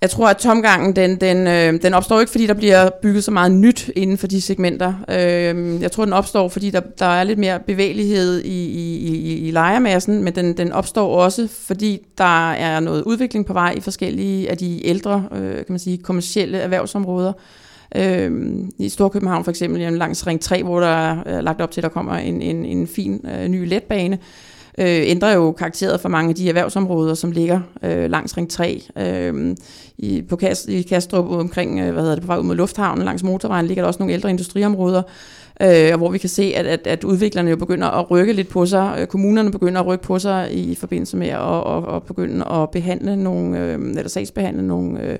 [0.00, 3.30] jeg tror, at tomgangen, den, den, øh, den opstår ikke, fordi der bliver bygget så
[3.30, 4.94] meget nyt inden for de segmenter.
[5.08, 9.48] Øh, jeg tror, den opstår, fordi der, der er lidt mere bevægelighed i, i, i,
[9.48, 13.80] i lejermassen, men den, den opstår også, fordi der er noget udvikling på vej i
[13.80, 17.32] forskellige af de ældre, øh, kan man sige, kommercielle erhvervsområder.
[17.96, 18.30] Øh,
[18.78, 21.88] I Storkøbenhavn for eksempel, langs Ring 3, hvor der er lagt op til, at der
[21.88, 24.47] kommer en, en, en fin øh, ny letbane, øh,
[24.80, 28.82] Øh, ændrer jo karakteret for mange af de erhvervsområder, som ligger øh, langs Ring 3.
[28.98, 29.56] Øh,
[29.98, 33.04] i, på Kast, I Kastrup omkring, øh, hvad hedder det, på vej ud mod lufthavnen
[33.04, 35.02] langs motorvejen, ligger der også nogle ældre industriområder,
[35.62, 38.66] øh, hvor vi kan se, at, at, at udviklerne jo begynder at rykke lidt på
[38.66, 38.96] sig.
[38.98, 42.70] Øh, kommunerne begynder at rykke på sig i forbindelse med at, at, at begynde at
[42.70, 45.18] behandle nogle, øh, eller sagsbehandle nogle øh,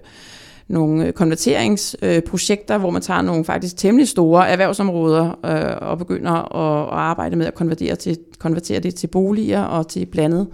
[0.69, 6.33] nogle øh, konverteringsprojekter, øh, hvor man tager nogle faktisk temmelig store erhvervsområder øh, og begynder
[6.33, 10.47] at, at arbejde med at konvertere, til, konvertere det til boliger og til blandet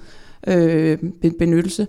[0.47, 0.99] øh,
[1.39, 1.87] benyttelse.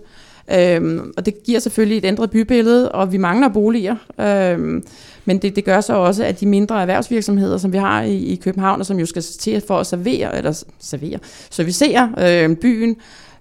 [0.52, 3.96] Øhm, og det giver selvfølgelig et ændret bybillede, og vi mangler boliger.
[4.20, 4.84] Øhm,
[5.24, 8.36] men det, det gør så også, at de mindre erhvervsvirksomheder, som vi har i, i
[8.36, 11.18] København, og som jo skal til for at servere, eller servere,
[11.50, 12.96] servicere øh, byen,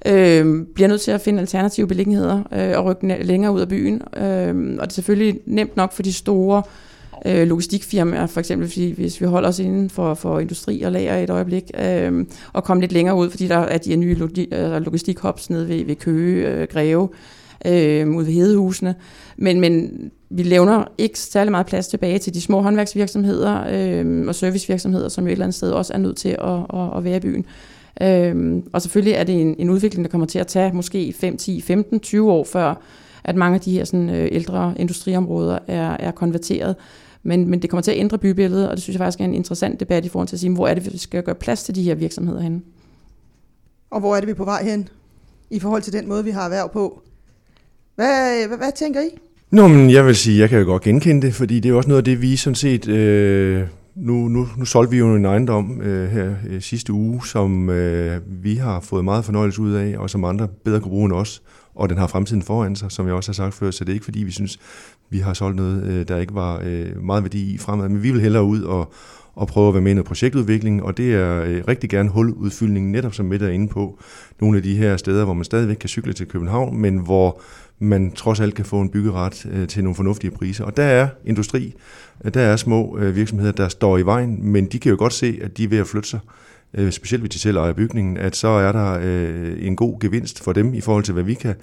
[0.08, 4.02] øh, bliver nødt til at finde alternative beliggenheder øh, og rykke længere ud af byen.
[4.18, 6.63] Øh, og det er selvfølgelig nemt nok for de store
[7.26, 11.18] øh, logistikfirmaer, for eksempel fordi, hvis vi holder os inden for, for industri og lager
[11.18, 14.18] et øjeblik, øh, og komme lidt længere ud, fordi der er de her nye
[14.52, 17.10] øh, logistikhops nede ved, ved Køge, øh, Greve,
[17.65, 18.96] øh, ud ved Hedehusene.
[19.38, 19.91] Men, men
[20.30, 25.24] vi levner ikke særlig meget plads tilbage til de små håndværksvirksomheder øh, og servicevirksomheder, som
[25.24, 27.46] jo et eller andet sted også er nødt til at, at, at være i byen.
[28.01, 31.38] Øhm, og selvfølgelig er det en, en udvikling, der kommer til at tage måske 5,
[31.38, 32.81] 10, 15, 20 år før,
[33.23, 36.75] at mange af de her sådan, øh, ældre industriområder er, er konverteret.
[37.23, 39.34] Men, men det kommer til at ændre bybilledet, og det synes jeg faktisk er en
[39.34, 41.75] interessant debat i forhold til at sige, hvor er det, vi skal gøre plads til
[41.75, 42.62] de her virksomheder henne.
[43.89, 44.89] Og hvor er det, vi er på vej hen
[45.49, 47.01] i forhold til den måde, vi har erhverv på?
[47.95, 49.10] Hvad, hvad, hvad tænker I?
[49.51, 51.89] Nå, men jeg vil sige, jeg kan jo godt genkende det, fordi det er også
[51.89, 53.63] noget af det, vi sådan set øh,
[53.95, 58.21] nu, nu, nu solgte vi jo en ejendom øh, her øh, sidste uge, som øh,
[58.27, 61.41] vi har fået meget fornøjelse ud af, og som andre bedre kunne bruge end os.
[61.75, 63.93] Og den har fremtiden foran sig, som jeg også har sagt før, så det er
[63.93, 64.60] ikke fordi, vi synes,
[65.10, 67.89] vi har solgt noget, øh, der ikke var øh, meget værdi i fremad.
[67.89, 68.93] Men vi vil hellere ud og,
[69.36, 72.91] og prøve at være med i noget projektudvikling, og det er øh, rigtig gerne huludfyldning,
[72.91, 73.99] netop som Mette er inde på.
[74.41, 77.41] Nogle af de her steder, hvor man stadigvæk kan cykle til København, men hvor
[77.80, 80.64] man trods alt kan få en byggeret øh, til nogle fornuftige priser.
[80.64, 81.74] Og der er industri,
[82.26, 85.14] øh, der er små øh, virksomheder, der står i vejen, men de kan jo godt
[85.14, 86.20] se, at de er ved at flytte sig,
[86.74, 90.44] øh, specielt hvis de selv ejer bygningen, at så er der øh, en god gevinst
[90.44, 91.56] for dem i forhold til, hvad vi kan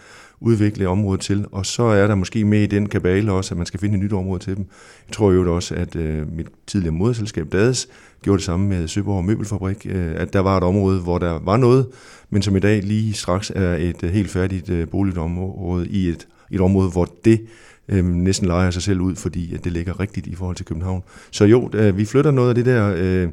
[0.42, 1.46] udvikle området til.
[1.52, 4.02] Og så er der måske med i den kabale også, at man skal finde et
[4.04, 4.66] nyt område til dem.
[5.08, 7.88] Jeg tror jo også, at øh, mit tidligere moderselskab Dades
[8.22, 11.56] gjorde det samme med Søborg Møbelfabrik, øh, at der var et område, hvor der var
[11.56, 11.86] noget,
[12.30, 16.28] men som i dag lige straks er et øh, helt færdigt øh, boligområde i et,
[16.50, 17.40] et område, hvor det
[17.88, 21.02] øh, næsten leger sig selv ud, fordi at det ligger rigtigt i forhold til København.
[21.30, 23.28] Så jo, øh, vi flytter noget af det der øh,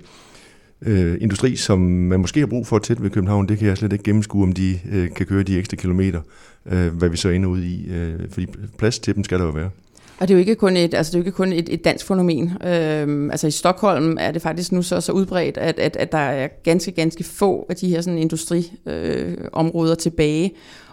[0.81, 3.49] øh, industri, som man måske har brug for tæt ved København.
[3.49, 6.21] Det kan jeg slet ikke gennemskue, om de øh, kan køre de ekstra kilometer,
[6.65, 7.87] øh, hvad vi så ender ud i.
[7.89, 9.69] Øh, fordi plads til dem skal der jo være.
[10.19, 11.85] Og det er jo ikke kun et, altså det er jo ikke kun et, et
[11.85, 12.51] dansk fænomen.
[12.67, 16.17] Øhm, altså i Stockholm er det faktisk nu så, så udbredt, at, at, at der
[16.17, 20.51] er ganske, ganske få af de her sådan industriområder øh, tilbage.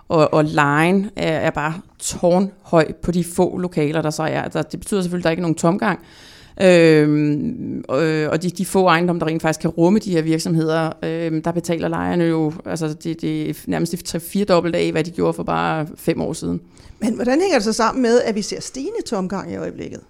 [0.09, 4.42] Og, og lejen er, er bare tårnhøj på de få lokaler, der så er.
[4.42, 5.99] Altså, det betyder selvfølgelig, at der ikke er nogen tomgang.
[6.62, 10.92] Øhm, øh, og de, de få ejendomme, der rent faktisk kan rumme de her virksomheder,
[11.02, 15.10] øh, der betaler lejerne jo altså det, det er nærmest 3-4 dobbelt af, hvad de
[15.10, 16.60] gjorde for bare fem år siden.
[17.00, 20.00] Men hvordan hænger det så sammen med, at vi ser stigende tomgang i øjeblikket?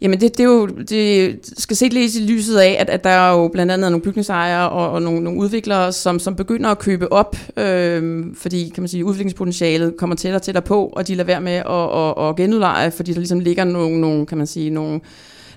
[0.00, 3.10] Jamen det, det, er jo, det skal set lidt i lyset af, at, at der
[3.10, 6.78] er jo blandt andet nogle bygningsejere og, og nogle, nogle udviklere, som, som begynder at
[6.78, 11.14] købe op, øh, fordi kan man sige, udviklingspotentialet kommer tættere og tættere på, og de
[11.14, 14.46] lader være med at, at, at genudleje, fordi der ligesom ligger nogle, nogle kan man
[14.46, 15.00] sige, nogle,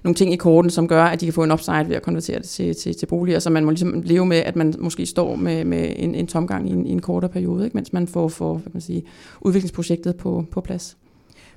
[0.04, 2.38] nogle ting i korten, som gør, at de kan få en upside ved at konvertere
[2.40, 5.36] det til, til, til boliger, så man må ligesom leve med, at man måske står
[5.36, 7.78] med, med en, en tomgang i en, i en kortere periode, ikke?
[7.78, 9.04] mens man får, får hvad kan man sige,
[9.42, 10.98] udviklingsprojektet på, på plads.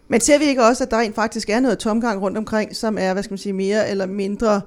[0.08, 2.98] Men ser vi ikke også, at der rent faktisk er noget tomgang rundt omkring, som
[3.00, 4.60] er, hvad skal man sige, mere eller mindre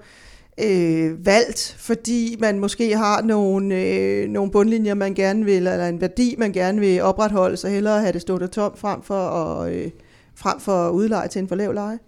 [0.58, 6.02] øh, valgt, fordi man måske har nogle, øh, nogle bundlinjer, man gerne vil, eller en
[6.02, 9.92] værdi, man gerne vil opretholde, så hellere have det stået tomt frem for at, øh,
[10.36, 12.00] frem for at udleje til en for lav leje?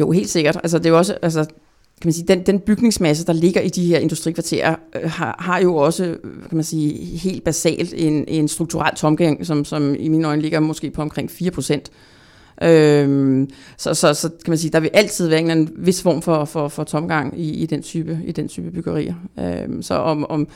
[0.00, 0.56] Jo, helt sikkert.
[0.56, 1.44] Altså, det er jo også, altså,
[2.00, 5.60] kan man sige, den, den bygningsmasse, der ligger i de her industrikvarterer, øh, har, har
[5.60, 10.08] jo også, øh, kan man sige, helt basalt en, en strukturel tomgang, som, som i
[10.08, 11.90] mine øjne ligger måske på omkring 4 procent.
[12.62, 16.44] Øhm, så, så, så kan man sige, der vil altid være en vis form for,
[16.44, 19.14] for, for tomgang i, i, den type, i den type byggerier.
[19.38, 20.48] Øhm, så om, om,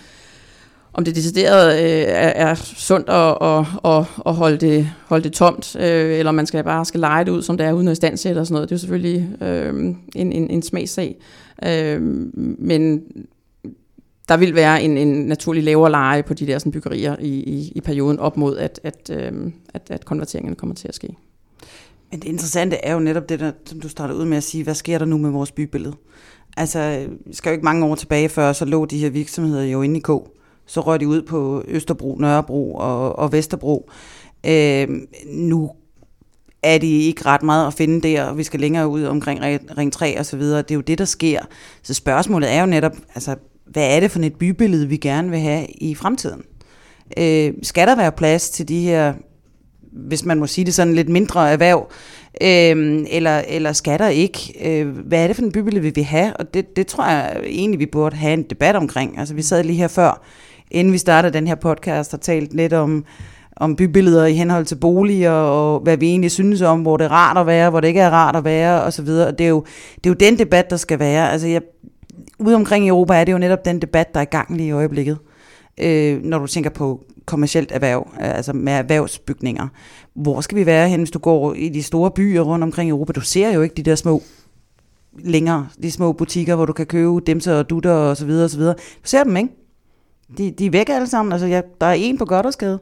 [0.94, 5.32] om det decideret øh, er, er sundt at, at, at, at holde, det, holde det
[5.32, 7.92] tomt, øh, eller man skal bare skal lege det ud, som det er, uden at
[7.92, 9.74] istandsætte og sådan noget, det er jo selvfølgelig øh,
[10.14, 11.16] en, en, en smagssag.
[11.66, 12.02] Øh,
[12.58, 13.02] men
[14.28, 17.72] der vil være en, en naturlig lavere leje på de der sådan, byggerier i, i,
[17.74, 19.32] i perioden op mod, at, at, øh,
[19.74, 21.08] at, at konverteringerne kommer til at ske.
[22.10, 24.64] Men det interessante er jo netop det, der, som du starter ud med at sige,
[24.64, 25.94] hvad sker der nu med vores bybillede?
[26.56, 29.82] Altså, vi skal jo ikke mange år tilbage før, så lå de her virksomheder jo
[29.82, 30.10] inde i K.
[30.66, 33.90] Så røg de ud på Østerbro, Nørrebro og, og Vesterbro.
[34.46, 34.88] Øh,
[35.26, 35.70] nu
[36.62, 39.40] er de ikke ret meget at finde der, og vi skal længere ud omkring
[39.78, 40.62] Ring 3 og så videre.
[40.62, 41.40] Det er jo det, der sker.
[41.82, 45.38] Så spørgsmålet er jo netop, altså, hvad er det for et bybillede, vi gerne vil
[45.38, 46.42] have i fremtiden?
[47.16, 49.14] Øh, skal der være plads til de her
[49.94, 51.90] hvis man må sige det sådan, lidt mindre erhverv,
[52.40, 54.54] øh, eller, eller skal der ikke?
[54.64, 56.36] Øh, hvad er det for en bybillede, vi vil have?
[56.36, 59.18] Og det, det tror jeg egentlig, vi burde have en debat omkring.
[59.18, 60.24] Altså vi sad lige her før,
[60.74, 63.04] inden vi starter den her podcast, har talt lidt om,
[63.56, 67.12] om bybilleder i henhold til boliger, og hvad vi egentlig synes om, hvor det er
[67.12, 69.26] rart at være, hvor det ikke er rart at være, og så videre.
[69.26, 71.32] Og det er jo, det er jo den debat, der skal være.
[71.32, 71.62] Altså jeg,
[72.38, 74.68] ude omkring i Europa er det jo netop den debat, der er i gang lige
[74.68, 75.18] i øjeblikket.
[75.80, 79.68] Øh, når du tænker på kommercielt erhverv, altså med erhvervsbygninger.
[80.14, 82.90] Hvor skal vi være hen, hvis du går i de store byer rundt omkring i
[82.90, 83.12] Europa?
[83.12, 84.22] Du ser jo ikke de der små
[85.18, 88.50] længere, de små butikker, hvor du kan købe dem og dutter og så videre og
[88.50, 88.74] så videre.
[88.74, 89.63] Du ser dem, ikke?
[90.38, 91.32] De, de er væk alle sammen.
[91.32, 92.78] Altså, jeg, der er en på Goddersgade,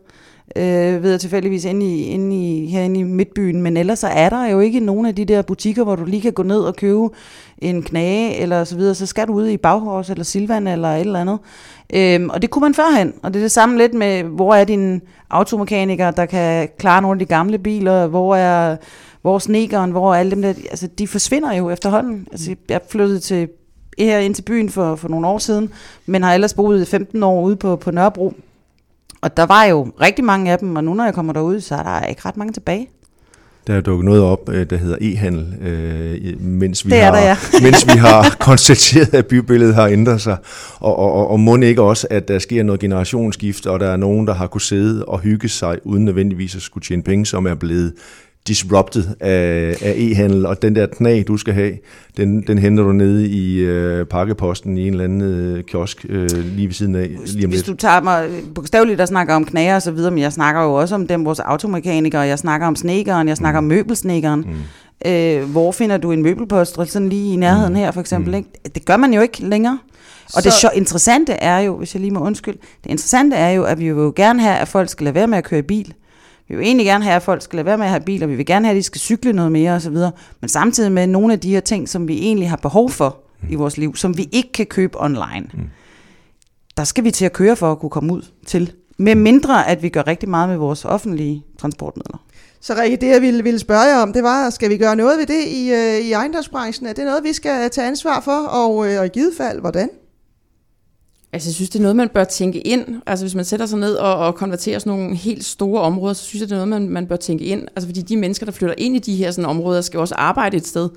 [0.56, 4.28] øh, ved jeg tilfældigvis inde i, inde i, herinde i midtbyen, men ellers så er
[4.28, 6.76] der jo ikke nogen af de der butikker, hvor du lige kan gå ned og
[6.76, 7.08] købe
[7.58, 11.00] en knage eller så videre, så skal du ud i Baghors eller Silvan eller et
[11.00, 11.38] eller andet.
[11.94, 14.64] Øhm, og det kunne man førhen, og det er det samme lidt med, hvor er
[14.64, 18.76] din automekaniker, der kan klare nogle af de gamle biler, hvor er
[19.22, 22.26] hvor snekeren, hvor alle dem der, altså de forsvinder jo efterhånden.
[22.32, 23.48] Altså jeg flyttede til
[23.98, 25.72] her ind til byen for, for nogle år siden,
[26.07, 28.35] men har ellers boet 15 år ude på, på Nørrebro.
[29.20, 31.74] Og der var jo rigtig mange af dem, og nu når jeg kommer derud, så
[31.74, 32.88] er der ikke ret mange tilbage.
[33.66, 37.22] Der er dukket noget op, øh, der hedder e-handel, øh, mens, vi det har, der,
[37.22, 37.37] ja.
[37.62, 40.37] mens vi har konstateret, at bybilledet har ændret sig.
[40.78, 43.96] Og, og, og, og må ikke også, at der sker noget generationsskift, og der er
[43.96, 47.46] nogen, der har kunnet sidde og hygge sig, uden nødvendigvis at skulle tjene penge, som
[47.46, 47.92] er blevet
[48.48, 51.72] disrupted af, af e-handel, og den der knæ, du skal have,
[52.16, 56.28] den, den henter du nede i øh, pakkeposten i en eller anden øh, kiosk øh,
[56.57, 57.09] lige ved siden af.
[57.26, 57.66] Lige om Hvis lidt.
[57.66, 60.74] du tager mig bogstaveligt og snakker om knager og så videre, men jeg snakker jo
[60.74, 63.64] også om dem, vores automekanikere, jeg snakker om snekeren, jeg snakker mm.
[63.64, 64.40] om møbelsnekeren.
[64.40, 65.11] Mm.
[65.11, 67.78] Øh, hvor finder du en møbelpost, sådan lige i nærheden mm.
[67.78, 68.31] her for eksempel?
[68.31, 68.37] Mm.
[68.37, 68.48] Ikke?
[68.74, 69.78] Det gør man jo ikke længere.
[70.24, 70.40] Og så...
[70.40, 73.78] det sjov, interessante er jo, hvis jeg lige må undskylde, det interessante er jo, at
[73.78, 75.94] vi vil jo gerne have, at folk skal lade være med at køre i bil.
[76.52, 78.34] Vi vil egentlig gerne have, at folk skal lade være med at have biler, vi
[78.34, 79.96] vil gerne have, at de skal cykle noget mere osv.,
[80.40, 83.48] men samtidig med nogle af de her ting, som vi egentlig har behov for mm.
[83.50, 85.60] i vores liv, som vi ikke kan købe online, mm.
[86.76, 88.72] der skal vi til at køre for at kunne komme ud til.
[88.98, 92.24] Med mindre, at vi gør rigtig meget med vores offentlige transportmidler.
[92.60, 95.18] Så Rikke, det jeg ville, ville spørge jer om, det var, skal vi gøre noget
[95.18, 96.86] ved det i, øh, i ejendomsbranchen?
[96.86, 99.88] Er det noget, vi skal tage ansvar for, og, øh, og i givet fald, hvordan?
[101.33, 102.85] Altså, jeg synes, det er noget, man bør tænke ind.
[103.07, 106.25] Altså, hvis man sætter sig ned og, og konverterer sådan nogle helt store områder, så
[106.25, 107.62] synes jeg, det er noget, man, man bør tænke ind.
[107.77, 110.57] Altså, fordi de mennesker, der flytter ind i de her sådan, områder, skal også arbejde
[110.57, 110.88] et sted.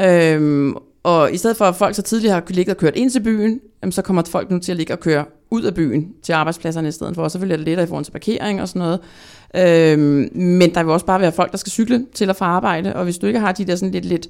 [0.00, 3.20] Øhm, og i stedet for, at folk så tidligere har ligget og kørt ind til
[3.20, 6.32] byen, jamen, så kommer folk nu til at ligge og køre ud af byen til
[6.32, 7.22] arbejdspladserne i stedet for.
[7.22, 9.00] Og selvfølgelig er det lettere i forhold til parkering og sådan noget.
[9.56, 12.96] Øhm, men der vil også bare være folk, der skal cykle til og fra arbejde.
[12.96, 14.28] Og hvis du ikke har de der sådan lidt, lidt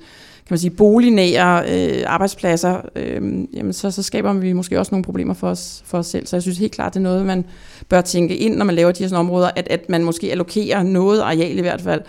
[0.52, 3.22] kan man sige, bolignære øh, arbejdspladser, øh,
[3.54, 6.26] jamen så, så skaber vi måske også nogle problemer for os, for os selv.
[6.26, 7.44] Så jeg synes helt klart, det er noget, man
[7.88, 10.82] bør tænke ind, når man laver de her sådan områder, at, at man måske allokerer
[10.82, 12.00] noget areal i hvert fald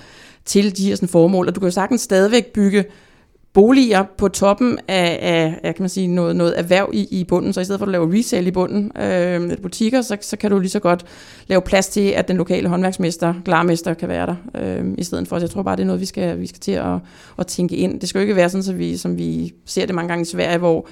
[0.45, 1.47] til de her sådan formål.
[1.47, 2.85] Og du kan jo sagtens stadigvæk bygge
[3.53, 7.53] boliger på toppen af, af, af kan man sige, noget, noget erhverv i, i bunden.
[7.53, 10.59] Så i stedet for at lave resale i bunden, øh, butikker, så, så kan du
[10.59, 11.05] lige så godt
[11.47, 15.39] lave plads til, at den lokale håndværksmester, glarmester kan være der, øh, i stedet for.
[15.39, 16.95] Så jeg tror bare, det er noget, vi skal, vi skal til at,
[17.39, 17.99] at tænke ind.
[17.99, 20.25] Det skal jo ikke være sådan, så vi, som vi ser det mange gange i
[20.25, 20.87] Sverige, hvor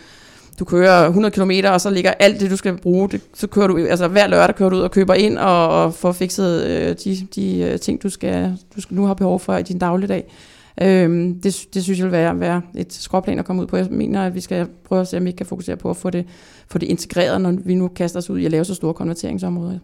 [0.59, 3.67] du kører 100 km, og så ligger alt det, du skal bruge, det, så kører
[3.67, 6.95] du, altså hver lørdag kører du ud og køber ind, og, og får fikset øh,
[7.03, 10.25] de, de øh, ting, du, skal, du skal nu har behov for i din dagligdag.
[10.81, 13.77] Øhm, det, det synes jeg vil være, være et skråplan at komme ud på.
[13.77, 15.97] Jeg mener, at vi skal prøve at se, om vi ikke kan fokusere på at
[15.97, 16.25] få det,
[16.67, 19.79] få det integreret, når vi nu kaster os ud i at lave så store konverteringsområder.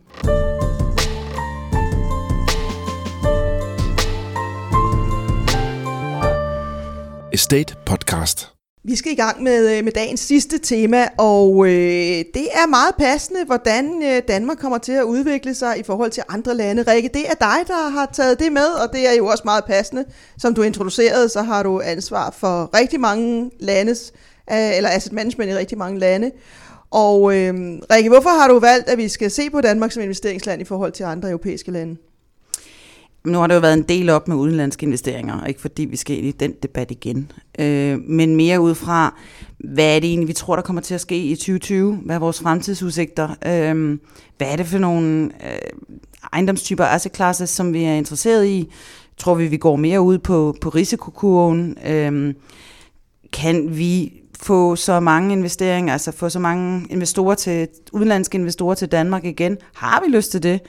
[7.34, 8.57] Estate Podcast.
[8.88, 12.96] Vi skal i gang med, øh, med dagens sidste tema, og øh, det er meget
[13.00, 16.84] passende, hvordan øh, Danmark kommer til at udvikle sig i forhold til andre lande.
[16.84, 19.64] Rikke, det er dig, der har taget det med, og det er jo også meget
[19.66, 20.06] passende.
[20.38, 24.14] Som du introducerede, så har du ansvar for rigtig mange landes,
[24.52, 26.32] øh, eller asset management i rigtig mange lande.
[26.92, 27.54] Og øh,
[27.92, 30.92] Rikke, hvorfor har du valgt, at vi skal se på Danmark som investeringsland i forhold
[30.92, 31.96] til andre europæiske lande?
[33.28, 36.18] Nu har det jo været en del op med udenlandske investeringer, ikke fordi vi skal
[36.18, 39.16] ind i den debat igen, øh, men mere ud fra,
[39.58, 41.96] hvad er det egentlig, vi tror, der kommer til at ske i 2020?
[42.06, 43.30] Hvad er vores fremtidsudsigter?
[43.46, 43.98] Øh,
[44.38, 45.60] hvad er det for nogle øh,
[46.34, 48.72] ejendomstyper, asset classes, som vi er interesseret i?
[49.18, 51.78] Tror vi, vi går mere ud på, på risikokurven?
[51.88, 52.34] Øh,
[53.34, 58.88] kan vi få så mange investeringer, altså få så mange investorer til, udenlandske investorer til
[58.88, 59.58] Danmark igen?
[59.74, 60.62] Har vi lyst til det?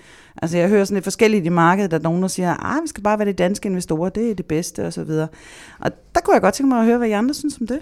[0.42, 2.88] Altså jeg hører sådan lidt forskelligt i markedet, at nogen der siger, at ah, vi
[2.88, 5.28] skal bare være de danske investorer, det er det bedste og så videre.
[5.78, 7.80] Og der kunne jeg godt tænke mig at høre, hvad I andre synes om det.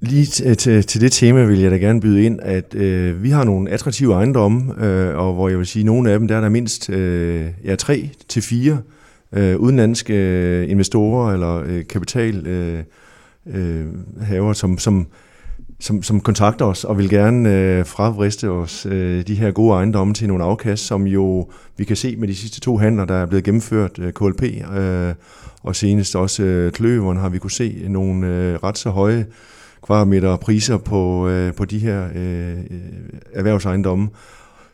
[0.00, 3.22] Lige til, øh, til, til det tema vil jeg da gerne byde ind, at øh,
[3.22, 6.28] vi har nogle attraktive ejendomme, øh, og hvor jeg vil sige, at nogle af dem,
[6.28, 8.78] der er der mindst øh, ja, tre til fire
[9.32, 12.82] øh, udenlandske øh, investorer eller øh, kapital øh,
[13.46, 13.86] øh,
[14.22, 15.06] haver, som, som
[15.80, 20.14] som, som kontakter os og vil gerne øh, fravriste os øh, de her gode ejendomme
[20.14, 23.26] til nogle afkast, som jo vi kan se med de sidste to handler, der er
[23.26, 24.42] blevet gennemført, øh, KLP
[24.76, 25.14] øh,
[25.62, 29.26] og senest også øh, Kløveren, har vi kunne se nogle øh, ret så høje
[29.82, 32.58] kvadratmeter priser på, øh, på de her øh, øh
[33.32, 34.08] erhvervsejendomme.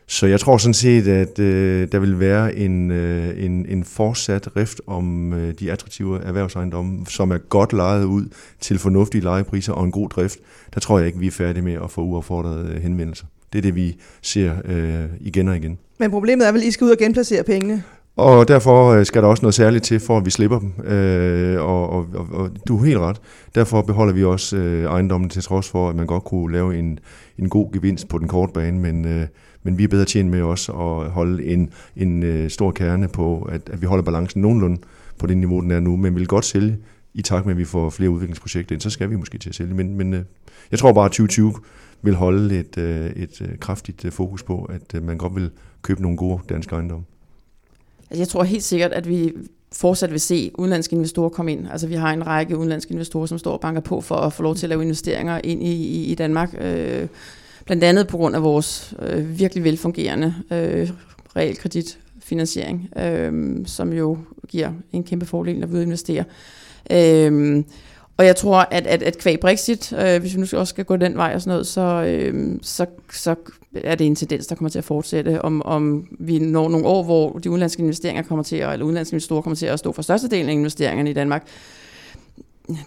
[0.09, 4.47] Så jeg tror sådan set, at øh, der vil være en, øh, en, en fortsat
[4.55, 8.25] rift om øh, de attraktive erhvervsejendomme, som er godt lejet ud
[8.59, 10.39] til fornuftige lejepriser og en god drift.
[10.73, 13.25] Der tror jeg ikke, vi er færdige med at få uaffordrede øh, henvendelser.
[13.53, 15.77] Det er det, vi ser øh, igen og igen.
[15.99, 17.83] Men problemet er vel, at I skal ud og genplacere pengene?
[18.15, 20.85] Og derfor øh, skal der også noget særligt til, for at vi slipper dem.
[20.85, 23.21] Øh, og, og, og, og du er helt ret.
[23.55, 26.99] Derfor beholder vi også øh, ejendommen til trods for, at man godt kunne lave en,
[27.39, 29.27] en god gevinst på den korte bane, men, øh,
[29.67, 33.49] men vi er bedre tjent med også at holde en, en øh, stor kerne på,
[33.51, 34.81] at, at vi holder balancen nogenlunde
[35.17, 36.77] på det niveau, den er nu, men vi vil godt sælge
[37.13, 39.55] i takt med, at vi får flere udviklingsprojekter ind, så skal vi måske til at
[39.55, 39.73] sælge.
[39.73, 40.23] Men, men øh,
[40.71, 41.53] jeg tror bare, at 2020
[42.01, 45.49] vil holde et, øh, et øh, kraftigt øh, fokus på, at øh, man godt vil
[45.81, 47.05] købe nogle gode danske ejendomme.
[48.09, 49.33] Altså, jeg tror helt sikkert, at vi
[49.71, 51.67] fortsat vil se udenlandske investorer komme ind.
[51.71, 54.43] Altså vi har en række udenlandske investorer, som står og banker på for at få
[54.43, 56.55] lov til at lave investeringer ind i, i, i Danmark.
[56.61, 57.07] Øh,
[57.67, 60.89] blandt andet på grund af vores øh, virkelig velfungerende øh,
[61.35, 66.23] realkreditfinansiering, øh, som jo giver en kæmpe fordel, når vi investerer.
[66.91, 67.63] Øh,
[68.17, 70.95] og jeg tror, at, at, at kvæg Brexit, øh, hvis vi nu også skal gå
[70.95, 73.35] den vej og sådan noget, så, øh, så, så
[73.83, 75.41] er det en tendens, der kommer til at fortsætte.
[75.41, 79.13] Om, om vi når nogle år, hvor de udenlandske investeringer kommer til, at, eller udenlandske
[79.13, 81.47] investorer kommer til at stå for størstedelen af investeringerne i Danmark,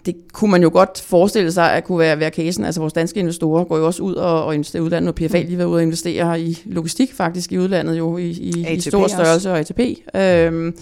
[0.06, 2.64] det kunne man jo godt forestille sig, at kunne være, være casen.
[2.64, 5.42] Altså vores danske investorer går jo også ud og, og investerer i udlandet, og PFA
[5.42, 9.06] lige været ude og investere i logistik faktisk i udlandet jo, i, i, i stor
[9.06, 9.50] størrelse også.
[9.50, 9.80] og ATP.
[10.14, 10.74] Øhm,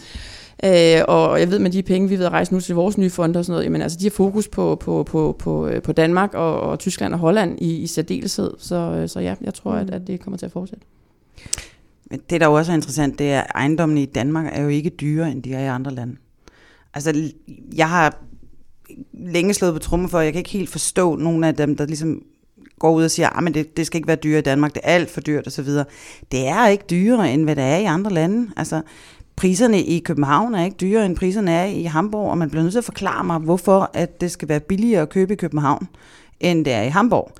[0.64, 3.10] Øh, og jeg ved med de penge, vi ved at rejse nu til vores nye
[3.10, 5.92] fonde og sådan noget, jamen altså de har fokus på, på, på, på, øh, på
[5.92, 8.50] Danmark og, og Tyskland og Holland i, i særdeleshed.
[8.58, 10.84] Så, øh, så ja, jeg tror, at, at det kommer til at fortsætte.
[12.10, 14.90] Men det, der også er interessant, det er, at ejendommene i Danmark er jo ikke
[14.90, 16.16] dyrere, end de er i andre lande.
[16.94, 17.30] Altså,
[17.76, 18.18] jeg har
[19.12, 22.22] længe slået på trummen for, jeg kan ikke helt forstå nogen af dem, der ligesom
[22.78, 24.80] går ud og siger, ah, at det, det skal ikke være dyrere i Danmark, det
[24.84, 25.68] er alt for dyrt osv.
[26.32, 28.50] Det er ikke dyrere, end hvad det er i andre lande.
[28.56, 28.82] Altså,
[29.36, 32.72] priserne i København er ikke dyrere, end priserne er i Hamburg, og man bliver nødt
[32.72, 35.88] til at forklare mig, hvorfor at det skal være billigere at købe i København,
[36.40, 37.32] end det er i Hamburg.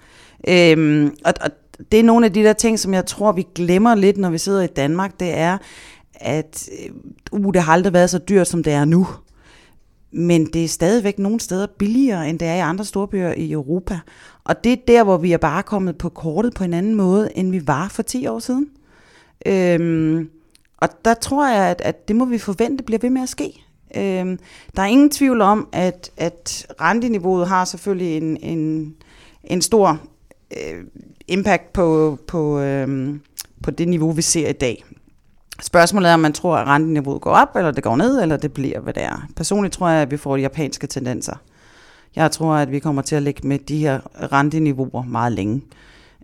[0.49, 1.51] Øhm, og, og
[1.93, 4.39] det er nogle af de der ting, som jeg tror, vi glemmer lidt, når vi
[4.39, 5.59] sidder i Danmark, det er,
[6.15, 6.69] at
[7.33, 9.07] øh, uh, det har aldrig været så dyrt, som det er nu.
[10.11, 14.01] Men det er stadigvæk nogle steder billigere, end det er i andre storbyer i Europa.
[14.45, 17.31] Og det er der, hvor vi er bare kommet på kortet på en anden måde,
[17.35, 18.69] end vi var for 10 år siden.
[19.47, 20.31] Øhm,
[20.77, 23.65] og der tror jeg, at, at det må vi forvente bliver ved med at ske.
[23.97, 24.39] Øhm,
[24.77, 28.95] der er ingen tvivl om, at, at renteniveauet har selvfølgelig en, en,
[29.45, 30.01] en stor
[30.57, 30.85] øh,
[31.29, 33.15] impact på, på, øh,
[33.63, 34.85] på det niveau, vi ser i dag.
[35.63, 38.53] Spørgsmålet er, om man tror, at renteniveauet går op, eller det går ned, eller det
[38.53, 39.27] bliver, hvad det er.
[39.37, 41.37] Personligt tror jeg, at vi får de japanske tendenser.
[42.17, 44.01] Jeg tror, at vi kommer til at ligge med de her
[44.33, 45.63] renteniveauer meget længe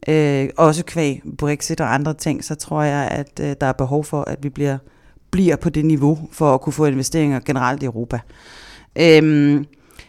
[0.08, 4.04] øh, også kvæg Brexit og andre ting, så tror jeg, at øh, der er behov
[4.04, 4.78] for, at vi bliver,
[5.30, 8.20] bliver på det niveau for at kunne få investeringer generelt i Europa.
[8.96, 9.64] Øh,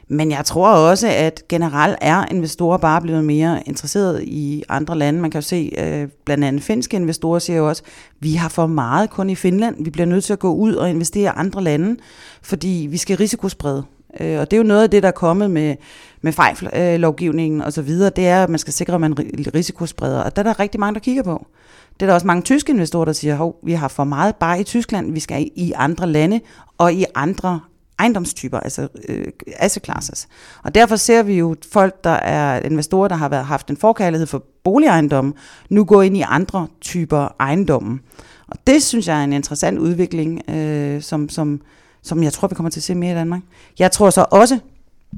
[0.08, 5.22] men jeg tror også, at generelt er investorer bare blevet mere interesseret i andre lande.
[5.22, 8.50] Man kan jo se, øh, blandt andet finske investorer siger jo også, at vi har
[8.50, 9.84] for meget kun i Finland.
[9.84, 11.98] Vi bliver nødt til at gå ud og investere i andre lande,
[12.42, 13.84] fordi vi skal risikosprede.
[14.20, 15.76] Øh, og det er jo noget af det, der er kommet med,
[16.22, 19.18] med fejllovgivningen øh, og så videre, det er, at man skal sikre, at man
[19.56, 20.20] risikospreder.
[20.20, 21.46] Og der er der rigtig mange, der kigger på.
[21.94, 24.60] Det er der også mange tyske investorer, der siger, at vi har for meget bare
[24.60, 26.40] i Tyskland, vi skal i andre lande
[26.78, 27.60] og i andre
[28.00, 29.28] ejendomstyper, altså øh,
[29.58, 30.28] asset classes.
[30.64, 34.28] Og derfor ser vi jo folk, der er investorer, der har været, haft en forkærlighed
[34.28, 35.34] for boligejendomme,
[35.70, 38.00] nu gå ind i andre typer ejendomme.
[38.48, 41.62] Og det synes jeg er en interessant udvikling, øh, som, som,
[42.02, 43.42] som jeg tror, vi kommer til at se mere i Danmark.
[43.80, 44.60] Jeg tror så også,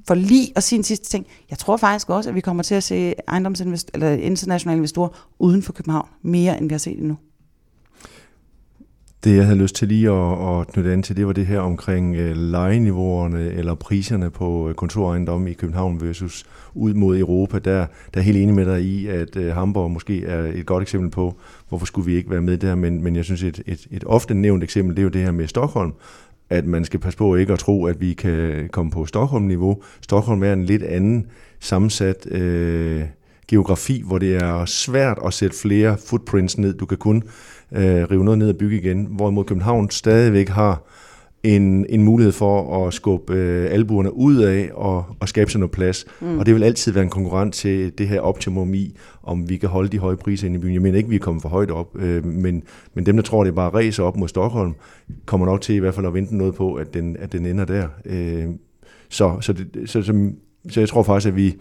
[0.08, 2.76] for lige at sige en sidste ting, jeg tror faktisk også, at vi kommer til
[2.76, 5.10] at se ejendomsinvest- eller internationale investorer
[5.40, 7.18] uden for København, mere end vi har set endnu.
[9.28, 11.60] Det, jeg havde lyst til lige at, at knytte an til, det var det her
[11.60, 17.60] omkring øh, lejeniveauerne eller priserne på øh, kontorejendomme i København versus ud mod Europa.
[17.60, 20.82] Der, der er helt enig med dig i, at øh, Hamburg måske er et godt
[20.82, 21.36] eksempel på,
[21.70, 24.34] hvorfor skulle vi ikke være med der, men, men jeg synes, et, et, et ofte
[24.34, 25.94] nævnt eksempel, det er jo det her med Stockholm,
[26.50, 29.82] at man skal passe på ikke at tro, at vi kan komme på Stockholm-niveau.
[30.02, 31.26] Stockholm er en lidt anden
[31.60, 33.04] sammensat øh,
[33.48, 36.74] geografi, hvor det er svært at sætte flere footprints ned.
[36.74, 37.24] Du kan kun
[37.72, 40.84] øh, rive noget ned og bygge igen, hvorimod København stadigvæk har
[41.44, 45.72] en, en mulighed for at skubbe øh, albuerne ud af og, og skabe sig noget
[45.72, 46.06] plads.
[46.22, 46.40] Mm.
[46.40, 49.70] Og det vil altid være en konkurrent til det her optimum i, om vi kan
[49.70, 50.74] holde de høje priser inde i byen.
[50.74, 52.64] Jeg mener ikke, vi er kommet for højt op, øh, men,
[52.94, 54.76] men dem, der tror, det er bare ræser op mod Stockholm,
[55.26, 57.66] kommer nok til i hvert fald at vente noget på, at den, at den ender
[57.66, 57.88] der.
[58.06, 58.46] Øh,
[59.10, 60.32] så, så, det, så, så,
[60.70, 61.56] så jeg tror faktisk, at vi,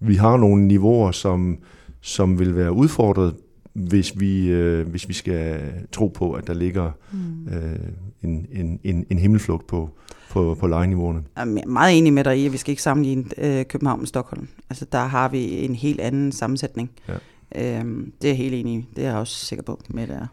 [0.00, 1.58] vi har nogle niveauer, som,
[2.00, 3.34] som vil være udfordret
[3.72, 5.60] hvis vi, øh, hvis vi skal
[5.92, 7.54] tro på, at der ligger mm.
[7.54, 7.78] øh,
[8.22, 9.90] en, en, en, en himmelflugt på,
[10.30, 11.22] på, på lejeniveauerne.
[11.36, 14.06] Jeg er meget enig med dig i, at vi skal ikke sammenligne øh, København med
[14.06, 14.48] Stockholm.
[14.70, 16.90] Altså, der har vi en helt anden sammensætning.
[17.08, 17.78] Ja.
[17.78, 18.88] Øhm, det er jeg helt enig i.
[18.96, 20.26] Det er jeg også sikker på med, det er.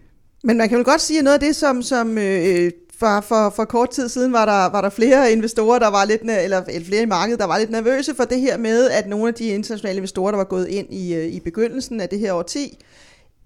[0.43, 3.53] Men man kan vel godt sige, at noget af det, som, som øh, for, for,
[3.55, 6.85] for kort tid siden var der, var der flere investorer, der var lidt, eller, eller
[6.85, 9.47] flere i markedet, der var lidt nervøse for det her med, at nogle af de
[9.47, 12.77] internationale investorer, der var gået ind i, øh, i begyndelsen af det her årti,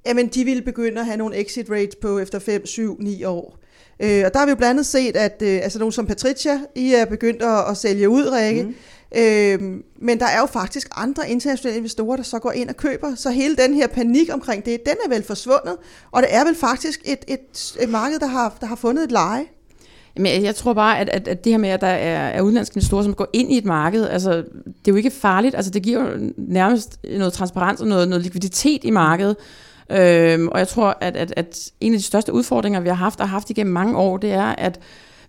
[0.06, 3.58] jamen de ville begynde at have nogle exit rates på efter 5, 7, 9 år.
[4.00, 6.60] Øh, og der har vi jo blandt andet set, at øh, altså nogen som Patricia,
[6.76, 8.64] I er begyndt at, at sælge ud, Rikke.
[8.64, 8.76] Mm.
[9.16, 13.16] Øh, men der er jo faktisk andre internationale investorer, der så går ind og køber.
[13.16, 15.76] Så hele den her panik omkring det, den er vel forsvundet.
[16.12, 19.12] Og det er vel faktisk et, et, et marked, der har, der har fundet et
[19.12, 19.46] leje.
[20.16, 22.78] Jamen, jeg tror bare, at, at, at det her med, at der er, er udenlandske
[22.78, 25.56] investorer, som går ind i et marked, altså, det er jo ikke farligt.
[25.56, 29.36] Altså, det giver jo nærmest noget transparens og noget, noget likviditet i markedet.
[29.92, 33.20] Øhm, og jeg tror, at, at, at en af de største udfordringer, vi har haft
[33.20, 34.80] og har haft igennem mange år, det er, at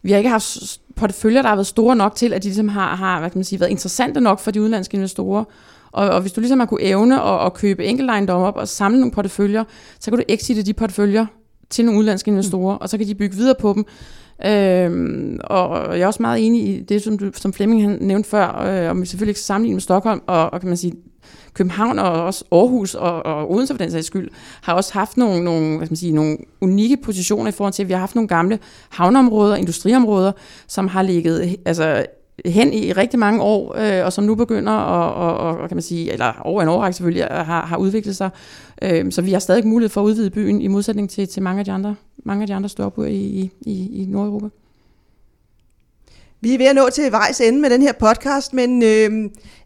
[0.02, 2.96] vi har ikke haft porteføljer, der har været store nok til, at de ligesom har,
[2.96, 5.44] har hvad kan man sige, været interessante nok for de udenlandske investorer.
[5.92, 9.00] Og, og hvis du ligesom har kunne evne at, at købe enkeltejendomme op og samle
[9.00, 9.64] nogle porteføljer,
[10.00, 11.26] så kan du exitte de porteføljer
[11.70, 12.80] til nogle udenlandske investorer, mm.
[12.80, 13.84] og så kan de bygge videre på dem.
[14.46, 18.62] Øhm, og jeg er også meget enig i det, som, du, som Flemming nævnte før,
[18.62, 20.92] øh, om vi selvfølgelig ikke sammenligne med Stockholm, og, og kan man sige,
[21.54, 24.30] København og også Aarhus og, og Odense for den sags skyld,
[24.62, 27.82] har også haft nogle, nogle, hvad skal man sige, nogle unikke positioner i forhold til,
[27.82, 28.58] at vi har haft nogle gamle
[28.88, 30.32] havneområder, industriområder,
[30.66, 32.06] som har ligget altså,
[32.46, 35.82] hen i rigtig mange år, øh, og som nu begynder at, og, og, kan man
[35.82, 38.30] sige, eller over en årrække selvfølgelig, har, har udviklet sig.
[38.82, 41.58] Øh, så vi har stadig mulighed for at udvide byen i modsætning til, til mange
[41.58, 44.48] af de andre, mange af de andre større byer i, i, i Nordeuropa.
[46.44, 49.08] Vi er ved at nå til vejs ende med den her podcast, men øh, jeg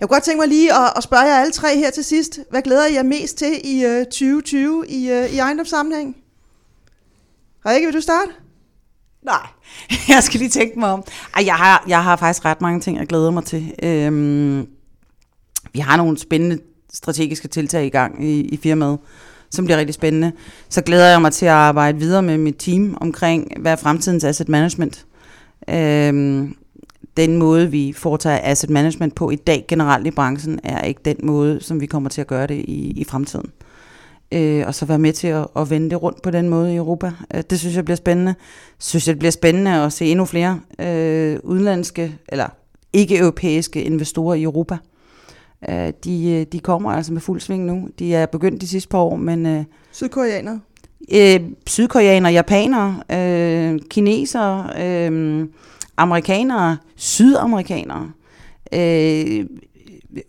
[0.00, 2.38] kunne godt tænke mig lige at, at spørge jer alle tre her til sidst.
[2.50, 6.16] Hvad glæder I jer mest til i øh, 2020 i, øh, i ejendomssammenhæng?
[7.66, 8.30] Rikke, vil du starte?
[9.22, 9.46] Nej,
[10.14, 11.04] jeg skal lige tænke mig om.
[11.36, 13.74] Ej, jeg, har, jeg har faktisk ret mange ting, jeg glæder mig til.
[13.82, 14.66] Øhm,
[15.72, 16.58] vi har nogle spændende
[16.92, 18.98] strategiske tiltag i gang i, i firmaet,
[19.50, 20.32] som bliver rigtig spændende.
[20.68, 24.24] Så glæder jeg mig til at arbejde videre med mit team omkring, hvad er fremtidens
[24.24, 25.06] asset management.
[25.68, 26.54] Øhm,
[27.18, 31.16] den måde, vi foretager asset management på i dag generelt i branchen, er ikke den
[31.22, 33.50] måde, som vi kommer til at gøre det i, i fremtiden.
[34.32, 36.76] Øh, og så være med til at, at vende det rundt på den måde i
[36.76, 37.12] Europa.
[37.34, 38.34] Øh, det synes jeg bliver spændende.
[38.78, 42.46] Synes jeg, det bliver spændende at se endnu flere øh, udenlandske, eller
[42.92, 44.76] ikke-europæiske investorer i Europa.
[45.68, 47.88] Øh, de, øh, de kommer altså med fuld sving nu.
[47.98, 49.46] De er begyndt de sidste par år, men...
[49.46, 50.60] Øh, Sydkoreanere?
[51.14, 55.46] Øh, sydkoreanere, japanere, øh, kinesere, øh,
[55.99, 58.11] amerikanere, sydamerikanere,
[58.74, 59.46] øh,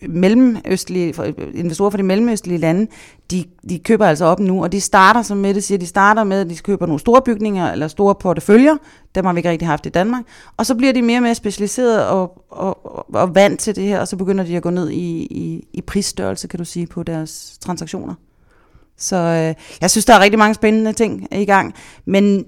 [0.10, 1.14] mellemøstlige,
[1.54, 2.88] investorer fra de mellemøstlige lande,
[3.32, 6.42] de, de køber altså op nu, og de starter, som Mette siger, de starter med,
[6.42, 8.76] at de køber nogle store bygninger eller store porteføljer,
[9.16, 10.24] dem har vi ikke rigtig haft i Danmark,
[10.58, 13.84] og så bliver de mere og mere specialiseret og, og, og, og vant til det
[13.84, 16.88] her, og så begynder de at gå ned i, i, i prisstørrelse, kan du sige,
[16.88, 18.14] på deres transaktioner.
[18.98, 21.74] Så øh, jeg synes, der er rigtig mange spændende ting i gang,
[22.06, 22.46] men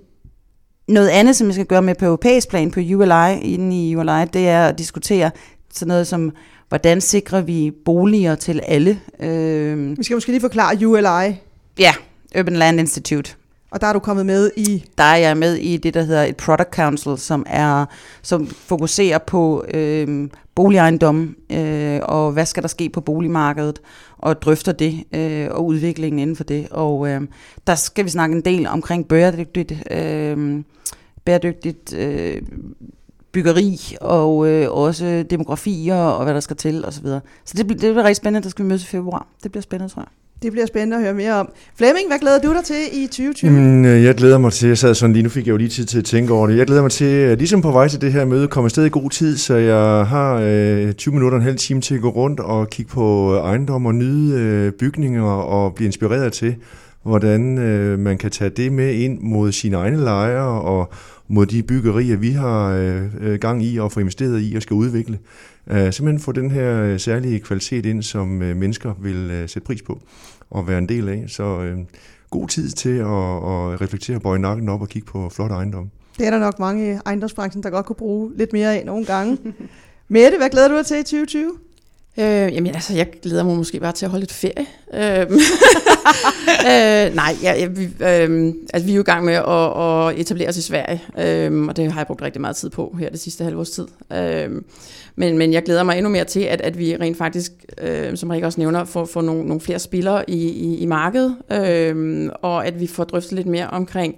[0.93, 4.25] noget andet, som vi skal gøre med på europæisk plan, på ULI, inden i ULI,
[4.33, 5.31] det er at diskutere
[5.73, 6.31] sådan noget som,
[6.69, 8.99] hvordan sikrer vi boliger til alle.
[9.19, 11.35] Øh, vi skal måske lige forklare ULI.
[11.79, 11.93] Ja,
[12.39, 13.35] Urban Land Institute.
[13.71, 14.85] Og der er du kommet med i?
[14.97, 17.85] Der er jeg med i det, der hedder et Product Council, som er
[18.21, 23.81] som fokuserer på øh, boligejendom øh, og hvad skal der ske på boligmarkedet,
[24.17, 26.67] og drøfter det øh, og udviklingen inden for det.
[26.71, 27.21] Og øh,
[27.67, 30.63] der skal vi snakke en del omkring bæredygtigt, øh,
[31.25, 32.41] bæredygtigt øh,
[33.31, 36.91] byggeri og øh, også demografier og hvad der skal til osv.
[36.93, 37.21] Så, videre.
[37.45, 39.27] så det, det bliver rigtig spændende, der skal vi mødes i februar.
[39.43, 40.20] Det bliver spændende, tror jeg.
[40.43, 41.49] Det bliver spændende at høre mere om.
[41.75, 43.51] Flemming, hvad glæder du dig til i 2020?
[43.51, 45.69] Mm, øh, jeg glæder mig til, jeg sad sådan lige, nu fik jeg jo lige
[45.69, 46.57] tid til at tænke over det.
[46.57, 48.89] Jeg glæder mig til, øh, ligesom på vej til det her møde, komme afsted i
[48.89, 52.09] god tid, så jeg har øh, 20 minutter og en halv time til at gå
[52.09, 56.55] rundt og kigge på øh, ejendom og nyde øh, bygninger og blive inspireret til,
[57.03, 60.93] hvordan øh, man kan tage det med ind mod sine egne lejre og
[61.27, 62.69] mod de byggerier, vi har
[63.21, 65.17] øh, gang i og får investeret i og skal udvikle.
[65.67, 69.65] Øh, simpelthen få den her øh, særlige kvalitet ind, som øh, mennesker vil øh, sætte
[69.65, 70.01] pris på
[70.49, 71.25] og være en del af.
[71.27, 71.77] Så øh,
[72.29, 75.89] god tid til at, at reflektere, bøje nakken op og kigge på flot ejendom.
[76.17, 79.05] Det er der nok mange i ejendomsbranchen, der godt kunne bruge lidt mere af nogle
[79.05, 79.37] gange.
[80.07, 81.51] Mette, hvad glæder du dig til i 2020?
[82.19, 84.65] Øh, jamen altså, jeg glæder mig måske bare til at holde lidt ferie.
[84.93, 85.21] Øh,
[86.71, 90.19] øh, nej, ja, ja, vi, øh, altså, vi er jo i gang med at, at
[90.19, 93.09] etablere os i Sverige, øh, og det har jeg brugt rigtig meget tid på her
[93.09, 93.87] det sidste halvårs tid.
[94.13, 94.49] Øh,
[95.15, 97.51] men, men jeg glæder mig endnu mere til, at, at vi rent faktisk,
[97.81, 101.35] øh, som Rikke også nævner, får, får nogle, nogle flere spillere i, i, i markedet,
[101.51, 104.15] øh, og at vi får drøftet lidt mere omkring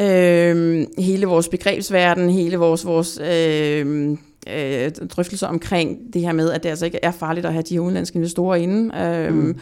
[0.00, 2.86] øh, hele vores begrebsverden, hele vores...
[2.86, 4.16] vores øh,
[4.48, 7.74] øh, drøftelser omkring det her med, at det altså ikke er farligt at have de
[7.74, 8.96] her udenlandske investorer inde.
[8.96, 9.58] Øh, mm.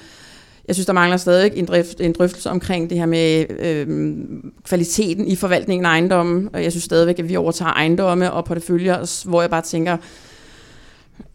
[0.69, 4.13] Jeg synes, der mangler stadig en, drift, en drøftelse omkring det her med øh,
[4.65, 6.49] kvaliteten i forvaltningen af ejendommen.
[6.53, 9.97] Og jeg synes stadigvæk, at vi overtager ejendomme og porteføljer, hvor jeg bare tænker,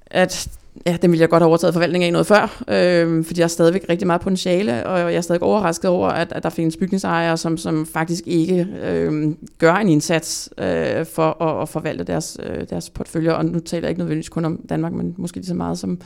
[0.06, 0.50] at
[0.86, 3.48] ja, den ville jeg godt have overtaget forvaltningen af noget før, øh, fordi jeg er
[3.48, 7.38] stadigvæk rigtig meget potentiale, og jeg er stadig overrasket over, at, at der findes bygningsejere,
[7.38, 12.70] som, som faktisk ikke øh, gør en indsats øh, for at, at forvalte deres, øh,
[12.70, 15.54] deres portføljer, og nu taler jeg ikke nødvendigvis kun om Danmark, men måske lige så
[15.54, 16.00] meget som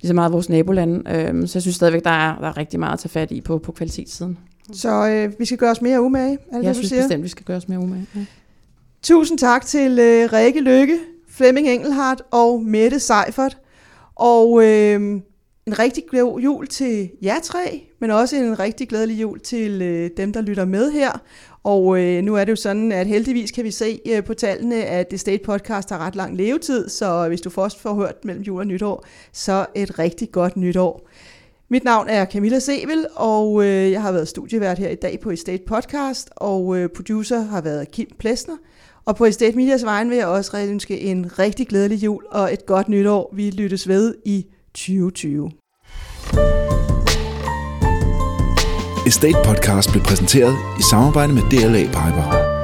[0.00, 1.10] lige så meget vores nabolande.
[1.10, 3.40] Øh, så jeg synes stadigvæk, der er, der er rigtig meget at tage fat i
[3.40, 4.38] på, på kvalitetssiden.
[4.72, 7.02] Så øh, vi skal gøre os mere umage, er det Jeg det, synes siger?
[7.02, 8.06] bestemt, vi skal gøre os mere umage.
[8.14, 8.20] Ja.
[9.02, 10.98] Tusind tak til øh, Rikke Lykke,
[11.28, 13.56] Flemming Engelhardt og Mette Seifert.
[14.16, 15.20] Og øh,
[15.66, 20.10] en rigtig god jul til jer tre, men også en rigtig glædelig jul til øh,
[20.16, 21.10] dem, der lytter med her.
[21.64, 24.84] Og øh, nu er det jo sådan, at heldigvis kan vi se øh, på tallene,
[24.84, 28.42] at The State Podcast har ret lang levetid, så hvis du først får hørt mellem
[28.42, 31.08] jul og nytår, så et rigtig godt nytår.
[31.68, 35.30] Mit navn er Camilla Sevel, og øh, jeg har været studievært her i dag på
[35.30, 38.56] Estate Podcast, og øh, producer har været Kim Plesner.
[39.06, 42.66] Og på Estate Medias vejen vil jeg også ønske en rigtig glædelig jul og et
[42.66, 43.30] godt nytår.
[43.34, 45.50] Vi lyttes ved i 2020.
[49.06, 52.55] Estate Podcast blev præsenteret i samarbejde med DLA Piper.